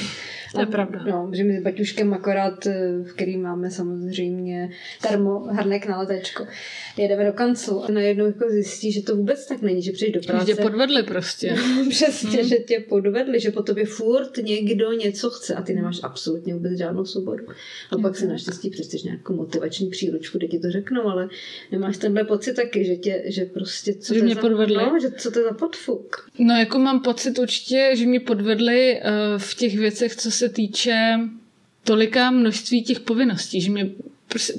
To 0.55 0.61
je 0.61 0.65
pravda. 0.65 1.03
No, 1.07 1.29
že 1.33 1.43
my 1.43 1.59
s 1.59 1.63
Baťuškem 1.63 2.13
akorát, 2.13 2.67
eh, 2.67 2.73
v 3.03 3.13
který 3.13 3.37
máme 3.37 3.71
samozřejmě 3.71 4.69
termo, 5.01 5.39
hrnek 5.39 5.87
na 5.87 5.99
letečko, 5.99 6.47
jedeme 6.97 7.25
do 7.25 7.33
kanclu 7.33 7.83
a 7.83 7.91
najednou 7.91 8.25
jako 8.25 8.49
zjistí, 8.49 8.91
že 8.91 9.01
to 9.01 9.15
vůbec 9.15 9.47
tak 9.47 9.61
není, 9.61 9.81
že 9.81 9.91
přijdeš 9.91 10.21
do 10.21 10.27
práce. 10.27 10.45
Že 10.47 10.53
tě 10.53 10.61
podvedli 10.61 11.03
prostě. 11.03 11.55
Přesně, 11.89 12.39
hmm. 12.39 12.49
že 12.49 12.55
tě 12.55 12.79
podvedli, 12.89 13.39
že 13.39 13.51
po 13.51 13.63
tobě 13.63 13.85
furt 13.85 14.37
někdo 14.37 14.91
něco 14.91 15.29
chce 15.29 15.55
a 15.55 15.61
ty 15.61 15.73
nemáš 15.73 15.99
absolutně 16.03 16.53
vůbec 16.53 16.77
žádnou 16.77 17.05
svobodu. 17.05 17.45
A 17.91 17.97
pak 17.97 18.15
si 18.15 18.27
naštěstí 18.27 18.69
přečteš 18.69 19.03
nějakou 19.03 19.35
motivační 19.35 19.89
příručku, 19.89 20.37
kde 20.37 20.47
ti 20.47 20.59
to 20.59 20.71
řeknou, 20.71 21.03
ale 21.03 21.29
nemáš 21.71 21.97
tenhle 21.97 22.23
pocit 22.23 22.53
taky, 22.53 22.85
že 22.85 22.95
tě, 22.95 23.23
že 23.25 23.45
prostě 23.45 23.93
co 23.93 24.13
že 24.13 24.21
mě 24.21 24.35
za, 24.35 24.41
podvedli. 24.41 24.75
No, 24.75 24.99
že 25.01 25.11
co 25.11 25.31
to 25.31 25.39
je 25.39 25.45
za 25.45 25.53
podfuk. 25.53 26.29
No 26.39 26.53
jako 26.53 26.79
mám 26.79 27.01
pocit 27.01 27.39
určitě, 27.39 27.91
že 27.93 28.05
mě 28.05 28.19
podvedli 28.19 29.01
uh, 29.01 29.41
v 29.41 29.55
těch 29.55 29.77
věcech, 29.77 30.15
co 30.15 30.31
se 30.45 30.49
týče 30.49 31.19
tolika 31.83 32.31
množství 32.31 32.83
těch 32.83 32.99
povinností, 32.99 33.61
že 33.61 33.71
mě 33.71 33.89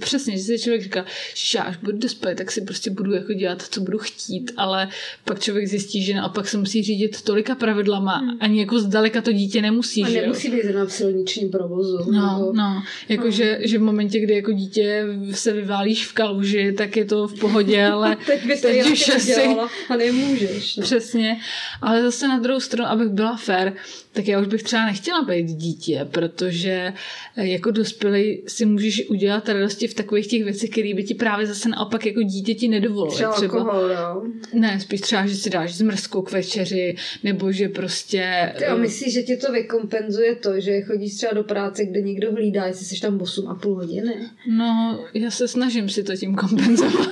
přesně, 0.00 0.36
že 0.36 0.42
si 0.42 0.58
člověk 0.58 0.82
říká, 0.82 1.04
že 1.34 1.58
až 1.58 1.76
budu 1.76 1.98
dospělý, 1.98 2.36
tak 2.36 2.50
si 2.50 2.60
prostě 2.60 2.90
budu 2.90 3.12
jako 3.12 3.32
dělat, 3.32 3.62
co 3.70 3.80
budu 3.80 3.98
chtít, 3.98 4.52
ale 4.56 4.88
pak 5.24 5.40
člověk 5.40 5.66
zjistí, 5.66 6.04
že 6.04 6.14
naopak 6.14 6.48
se 6.48 6.58
musí 6.58 6.82
řídit 6.82 7.22
tolika 7.22 7.54
pravidlama, 7.54 8.16
hmm. 8.16 8.36
ani 8.40 8.60
jako 8.60 8.78
zdaleka 8.78 9.22
to 9.22 9.32
dítě 9.32 9.62
nemusí. 9.62 10.04
A 10.04 10.08
nemusí 10.08 10.50
být 10.50 10.74
na 10.74 10.88
silničním 10.88 11.50
provozu. 11.50 12.10
No, 12.10 12.38
nebo... 12.38 12.52
no, 12.52 12.82
jako 13.08 13.24
no. 13.24 13.30
Že, 13.30 13.58
že 13.60 13.78
v 13.78 13.82
momentě, 13.82 14.20
kdy 14.20 14.34
jako 14.34 14.52
dítě 14.52 15.04
se 15.32 15.52
vyválíš 15.52 16.06
v 16.06 16.12
kaluži, 16.12 16.72
tak 16.72 16.96
je 16.96 17.04
to 17.04 17.28
v 17.28 17.38
pohodě, 17.38 17.86
ale 17.92 18.16
teď, 18.26 18.46
bys 18.46 18.60
teď 18.60 18.90
už 18.92 19.08
asi... 19.08 19.56
a 19.88 19.96
nemůžeš. 19.96 20.76
No. 20.76 20.82
Přesně, 20.82 21.36
ale 21.82 22.02
zase 22.02 22.28
na 22.28 22.38
druhou 22.38 22.60
stranu, 22.60 22.90
abych 22.90 23.08
byla 23.08 23.36
fair, 23.36 23.72
tak 24.12 24.28
já 24.28 24.40
už 24.40 24.46
bych 24.46 24.62
třeba 24.62 24.86
nechtěla 24.86 25.22
být 25.22 25.46
dítě, 25.46 26.08
protože 26.10 26.92
jako 27.36 27.70
dospělý 27.70 28.42
si 28.46 28.64
můžeš 28.66 29.08
udělat 29.08 29.48
radosti 29.66 29.88
v 29.88 29.94
takových 29.94 30.26
těch 30.26 30.44
věcech, 30.44 30.70
které 30.70 30.94
by 30.94 31.04
ti 31.04 31.14
právě 31.14 31.46
zase 31.46 31.68
naopak 31.68 32.06
jako 32.06 32.22
dítě 32.22 32.54
ti 32.54 32.68
nedovolilo. 32.68 33.14
Třeba, 33.14 33.32
třeba 33.32 33.58
alkohol, 33.58 33.90
jo. 33.90 34.22
Ne, 34.52 34.80
spíš 34.80 35.00
třeba, 35.00 35.26
že 35.26 35.34
si 35.34 35.50
dáš 35.50 35.74
zmrzku 35.74 36.22
k 36.22 36.32
večeři, 36.32 36.96
nebo 37.24 37.52
že 37.52 37.68
prostě... 37.68 38.52
Ty 38.58 38.64
a 38.64 38.76
myslíš, 38.76 39.14
že 39.14 39.22
ti 39.22 39.36
to 39.36 39.52
vykompenzuje 39.52 40.36
to, 40.36 40.60
že 40.60 40.80
chodíš 40.80 41.14
třeba 41.14 41.32
do 41.32 41.44
práce, 41.44 41.84
kde 41.84 42.00
někdo 42.00 42.32
hlídá, 42.32 42.66
jestli 42.66 42.86
jsi 42.86 43.00
tam 43.00 43.20
8 43.20 43.48
a 43.48 43.54
půl 43.54 43.74
hodiny? 43.74 44.14
No, 44.48 45.00
já 45.14 45.30
se 45.30 45.48
snažím 45.48 45.88
si 45.88 46.02
to 46.02 46.16
tím 46.16 46.34
kompenzovat. 46.34 47.08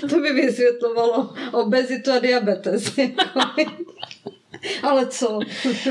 to 0.10 0.20
by 0.20 0.32
vysvětlovalo 0.32 1.30
obezitu 1.52 2.10
a 2.10 2.18
diabetes. 2.18 2.92
Jako. 4.74 4.86
Ale 4.88 5.06
co? 5.06 5.38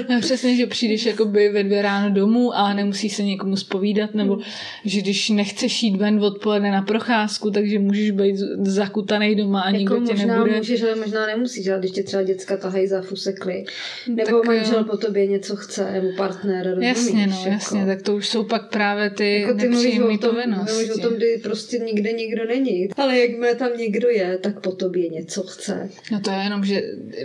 no, 0.09 0.19
přesně, 0.21 0.55
že 0.55 0.67
přijdeš 0.67 1.05
jakoby 1.05 1.49
ve 1.49 1.63
dvě 1.63 1.81
ráno 1.81 2.15
domů 2.15 2.53
a 2.53 2.73
nemusíš 2.73 3.15
se 3.15 3.23
někomu 3.23 3.57
spovídat, 3.57 4.13
nebo 4.13 4.33
hmm. 4.33 4.43
že 4.85 5.01
když 5.01 5.29
nechceš 5.29 5.83
jít 5.83 5.95
ven 5.95 6.23
odpoledne 6.23 6.71
na 6.71 6.81
procházku, 6.81 7.51
takže 7.51 7.79
můžeš 7.79 8.11
být 8.11 8.35
zakutaný 8.61 9.35
doma 9.35 9.61
a 9.61 9.69
jako 9.69 9.77
nikdo 9.77 9.95
tě 9.95 10.13
možná 10.13 10.35
nebude. 10.35 10.57
můžeš, 10.57 10.83
ale 10.83 10.95
možná 10.95 11.25
nemusíš, 11.25 11.67
ale 11.67 11.79
když 11.79 11.91
tě 11.91 12.03
třeba 12.03 12.23
děcka 12.23 12.57
tahají 12.57 12.87
za 12.87 13.01
fusekly, 13.01 13.65
nebo 14.07 14.39
tak, 14.39 14.47
manžel 14.47 14.83
po 14.83 14.97
tobě 14.97 15.27
něco 15.27 15.55
chce, 15.55 15.91
nebo 15.91 16.07
partner, 16.17 16.65
rozumíš? 16.65 16.87
Jasně, 16.87 17.27
no, 17.27 17.37
jako. 17.37 17.49
jasně, 17.49 17.85
tak 17.85 18.01
to 18.01 18.15
už 18.15 18.27
jsou 18.27 18.43
pak 18.43 18.69
právě 18.69 19.09
ty 19.09 19.41
jako 19.41 19.59
ty 19.59 19.67
nepříjemné 19.67 20.17
povinnosti. 20.17 20.73
Mluvíš 20.73 20.89
o 20.89 20.99
tom, 20.99 21.13
kdy 21.13 21.39
prostě 21.43 21.79
nikde 21.79 22.11
nikdo 22.11 22.45
není. 22.45 22.89
Ale 22.97 23.19
jakmile 23.19 23.55
tam 23.55 23.77
někdo 23.77 24.09
je, 24.09 24.37
tak 24.37 24.59
po 24.59 24.71
tobě 24.71 25.09
něco 25.09 25.43
chce. 25.43 25.89
No 26.11 26.19
to 26.19 26.31
je 26.31 26.37
jenom, 26.43 26.65
že 26.65 26.81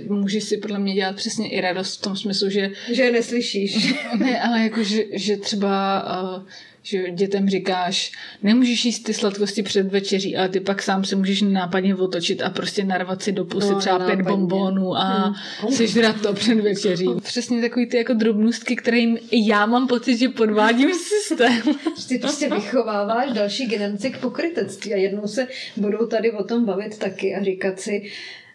můžeš 0.08 0.44
si 0.44 0.56
podle 0.56 0.78
mě 0.78 0.94
dělat 0.94 1.16
přesně 1.16 1.37
vlastně 1.38 1.58
i 1.58 1.60
radost 1.60 1.98
v 1.98 2.02
tom 2.02 2.16
smyslu, 2.16 2.50
že... 2.50 2.70
Že 2.92 3.02
je 3.02 3.12
neslyšíš. 3.12 3.94
Ne, 4.18 4.40
ale 4.42 4.60
jako, 4.60 4.82
že, 4.82 5.02
že 5.12 5.36
třeba 5.36 6.02
uh, 6.36 6.42
že 6.82 7.10
dětem 7.10 7.48
říkáš, 7.48 8.12
nemůžeš 8.42 8.84
jíst 8.84 9.00
ty 9.00 9.14
sladkosti 9.14 9.62
před 9.62 9.92
večeří, 9.92 10.36
ale 10.36 10.48
ty 10.48 10.60
pak 10.60 10.82
sám 10.82 11.04
se 11.04 11.16
můžeš 11.16 11.42
nápadně 11.42 11.94
otočit 11.94 12.42
a 12.42 12.50
prostě 12.50 12.84
narvat 12.84 13.22
si 13.22 13.32
do 13.32 13.44
pusy 13.44 13.72
No, 13.72 13.78
třeba 13.78 13.98
pět 13.98 14.08
nenápadně. 14.08 14.36
bonbonů 14.36 14.96
a 14.96 15.34
hmm. 15.60 15.72
sežrat 15.72 16.20
to 16.22 16.32
před 16.32 16.60
večeří. 16.60 17.06
Přesně 17.22 17.60
takový 17.60 17.86
ty 17.86 17.96
jako 17.96 18.14
drobnostky, 18.14 18.76
kterým 18.76 19.18
já 19.32 19.66
mám 19.66 19.88
pocit, 19.88 20.16
že 20.16 20.28
podvádím 20.28 20.90
systém. 20.94 21.62
Že 21.98 22.08
Ty 22.08 22.18
prostě 22.18 22.48
vychováváš 22.48 23.32
další 23.32 23.66
generaci 23.66 24.10
k 24.10 24.18
pokrytectví 24.18 24.94
a 24.94 24.96
jednou 24.96 25.26
se 25.26 25.48
budou 25.76 26.06
tady 26.06 26.32
o 26.32 26.44
tom 26.44 26.64
bavit 26.64 26.98
taky 26.98 27.34
a 27.34 27.42
říkat 27.44 27.80
si, 27.80 28.10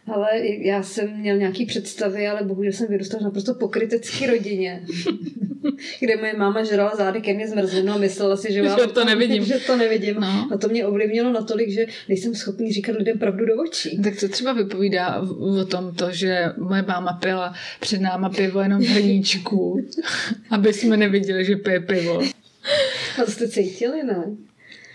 ale 0.07 0.29
já 0.43 0.83
jsem 0.83 1.19
měl 1.19 1.37
nějaký 1.37 1.65
představy, 1.65 2.27
ale 2.27 2.43
bohužel 2.43 2.71
jsem 2.71 2.87
vyrůstal 2.87 3.19
v 3.19 3.23
naprosto 3.23 3.53
pokrytecké 3.53 4.27
rodině, 4.27 4.85
kde 5.99 6.15
moje 6.15 6.33
máma 6.37 6.63
žrala 6.63 6.95
zády 6.95 7.21
ke 7.21 7.33
mně 7.33 7.47
zmrzlinu 7.47 7.93
a 7.93 7.97
myslela 7.97 8.37
si, 8.37 8.53
že, 8.53 8.63
Že 8.63 8.87
to 8.93 9.05
nevidím. 9.05 9.45
Že 9.45 9.59
to 9.59 9.77
nevidím. 9.77 10.15
No. 10.19 10.47
A 10.53 10.57
to 10.57 10.67
mě 10.67 10.85
ovlivnilo 10.85 11.31
natolik, 11.31 11.69
že 11.69 11.85
nejsem 12.09 12.35
schopný 12.35 12.73
říkat 12.73 12.95
lidem 12.95 13.19
pravdu 13.19 13.45
do 13.45 13.61
očí. 13.61 14.01
Tak 14.01 14.19
to 14.19 14.29
třeba 14.29 14.53
vypovídá 14.53 15.21
o 15.59 15.65
tom 15.65 15.95
to, 15.95 16.11
že 16.11 16.45
moje 16.57 16.81
máma 16.81 17.13
pila 17.13 17.53
před 17.79 18.01
náma 18.01 18.29
pivo 18.29 18.61
jenom 18.61 18.81
v 18.81 18.87
hrníčku, 18.87 19.87
aby 20.49 20.73
jsme 20.73 20.97
neviděli, 20.97 21.45
že 21.45 21.55
pije 21.55 21.79
pivo. 21.79 22.21
A 23.21 23.25
to 23.25 23.31
jste 23.31 23.47
cítili, 23.47 24.03
ne? 24.03 24.23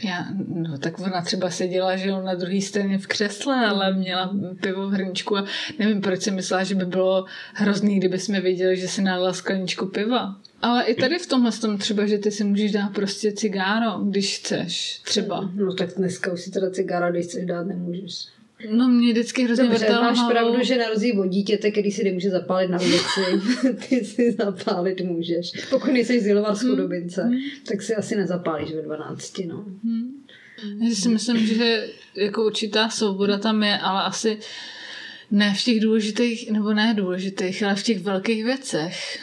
Já, 0.02 0.26
no 0.48 0.78
tak 0.78 0.98
ona 0.98 1.22
třeba 1.22 1.50
seděla, 1.50 1.96
že 1.96 2.10
na 2.10 2.34
druhé 2.34 2.60
straně 2.60 2.98
v 2.98 3.06
křesle, 3.06 3.66
ale 3.66 3.94
měla 3.94 4.34
pivo 4.60 4.88
v 4.88 4.92
hrníčku 4.92 5.36
a 5.36 5.44
nevím, 5.78 6.00
proč 6.00 6.22
si 6.22 6.30
myslela, 6.30 6.64
že 6.64 6.74
by 6.74 6.84
bylo 6.84 7.24
hrozný, 7.54 7.98
kdyby 7.98 8.18
jsme 8.18 8.40
viděli, 8.40 8.76
že 8.76 8.88
si 8.88 9.02
nalila 9.02 9.32
skleničku 9.32 9.86
piva. 9.86 10.36
Ale 10.62 10.84
i 10.84 10.94
tady 10.94 11.18
v 11.18 11.26
tomhle 11.26 11.52
tom 11.52 11.78
třeba, 11.78 12.06
že 12.06 12.18
ty 12.18 12.30
si 12.30 12.44
můžeš 12.44 12.72
dát 12.72 12.88
prostě 12.88 13.32
cigáro, 13.32 13.98
když 13.98 14.38
chceš, 14.38 15.00
třeba. 15.04 15.50
No 15.54 15.74
tak 15.74 15.90
dneska 15.96 16.32
už 16.32 16.40
si 16.40 16.50
teda 16.50 16.70
cigára, 16.70 17.10
když 17.10 17.26
chceš 17.26 17.44
dát, 17.44 17.66
nemůžeš. 17.66 18.26
No 18.70 18.88
mě 18.88 19.12
vždycky 19.12 19.44
hrozně 19.44 19.64
Dobře, 19.64 19.78
vrtalo 19.78 20.04
máš 20.04 20.18
hlavou. 20.18 20.32
pravdu, 20.32 20.62
že 20.62 20.78
na 20.78 20.88
rozdíl 20.88 21.20
od 21.20 21.26
dítěte, 21.26 21.70
který 21.70 21.90
si 21.90 22.04
nemůže 22.04 22.30
zapálit 22.30 22.70
na 22.70 22.80
ulici, 22.80 23.20
ty 23.88 24.04
si 24.04 24.32
zapálit 24.32 25.00
můžeš. 25.00 25.52
Pokud 25.70 25.90
nejsi 25.90 26.20
zilovat 26.20 26.56
z 26.56 26.62
chudobince, 26.62 27.30
tak 27.68 27.82
si 27.82 27.94
asi 27.94 28.16
nezapálíš 28.16 28.74
ve 28.74 28.82
12, 28.82 29.38
no. 29.38 29.64
Já 30.80 30.94
si 30.94 31.08
myslím, 31.08 31.46
že 31.46 31.88
jako 32.16 32.46
určitá 32.46 32.88
svoboda 32.88 33.38
tam 33.38 33.62
je, 33.62 33.78
ale 33.78 34.02
asi 34.02 34.38
ne 35.30 35.54
v 35.54 35.64
těch 35.64 35.80
důležitých, 35.80 36.50
nebo 36.50 36.74
ne 36.74 36.94
důležitých, 36.94 37.62
ale 37.62 37.74
v 37.74 37.82
těch 37.82 37.98
velkých 37.98 38.44
věcech. 38.44 39.18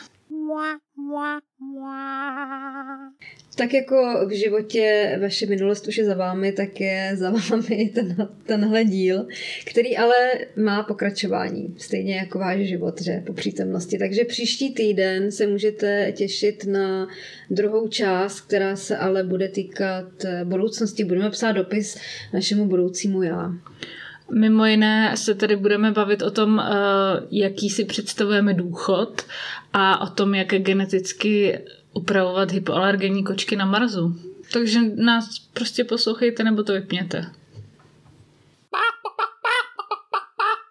Tak 3.55 3.73
jako 3.73 4.27
v 4.27 4.31
životě 4.31 5.17
vaše 5.21 5.45
minulost 5.45 5.87
už 5.87 5.97
je 5.97 6.05
za 6.05 6.13
vámi, 6.13 6.51
tak 6.51 6.81
je 6.81 7.11
za 7.15 7.29
vámi 7.29 7.91
ten, 7.95 8.29
tenhle 8.45 8.83
díl, 8.83 9.27
který 9.65 9.97
ale 9.97 10.15
má 10.55 10.83
pokračování, 10.83 11.75
stejně 11.77 12.15
jako 12.15 12.39
váš 12.39 12.59
život, 12.59 13.01
že 13.01 13.23
po 13.25 13.33
přítomnosti. 13.33 13.97
Takže 13.97 14.23
příští 14.23 14.73
týden 14.73 15.31
se 15.31 15.47
můžete 15.47 16.11
těšit 16.11 16.65
na 16.65 17.07
druhou 17.49 17.87
část, 17.87 18.41
která 18.41 18.75
se 18.75 18.97
ale 18.97 19.23
bude 19.23 19.47
týkat 19.47 20.05
budoucnosti. 20.43 21.03
Budeme 21.03 21.29
psát 21.29 21.51
dopis 21.51 21.97
našemu 22.33 22.65
budoucímu 22.65 23.23
já. 23.23 23.51
Mimo 24.31 24.65
jiné 24.65 25.17
se 25.17 25.35
tady 25.35 25.55
budeme 25.55 25.91
bavit 25.91 26.21
o 26.21 26.31
tom, 26.31 26.59
eh, 26.59 26.73
jaký 27.31 27.69
si 27.69 27.85
představujeme 27.85 28.53
důchod 28.53 29.21
a 29.73 30.01
o 30.01 30.09
tom, 30.09 30.35
jak 30.35 30.47
geneticky 30.47 31.59
upravovat 31.95 32.51
hypoalergenní 32.51 33.23
kočky 33.23 33.55
na 33.55 33.65
Marsu. 33.65 34.15
Takže 34.53 34.79
nás 34.95 35.39
prostě 35.39 35.83
poslouchejte 35.83 36.43
nebo 36.43 36.63
to 36.63 36.73
vypněte. 36.73 37.31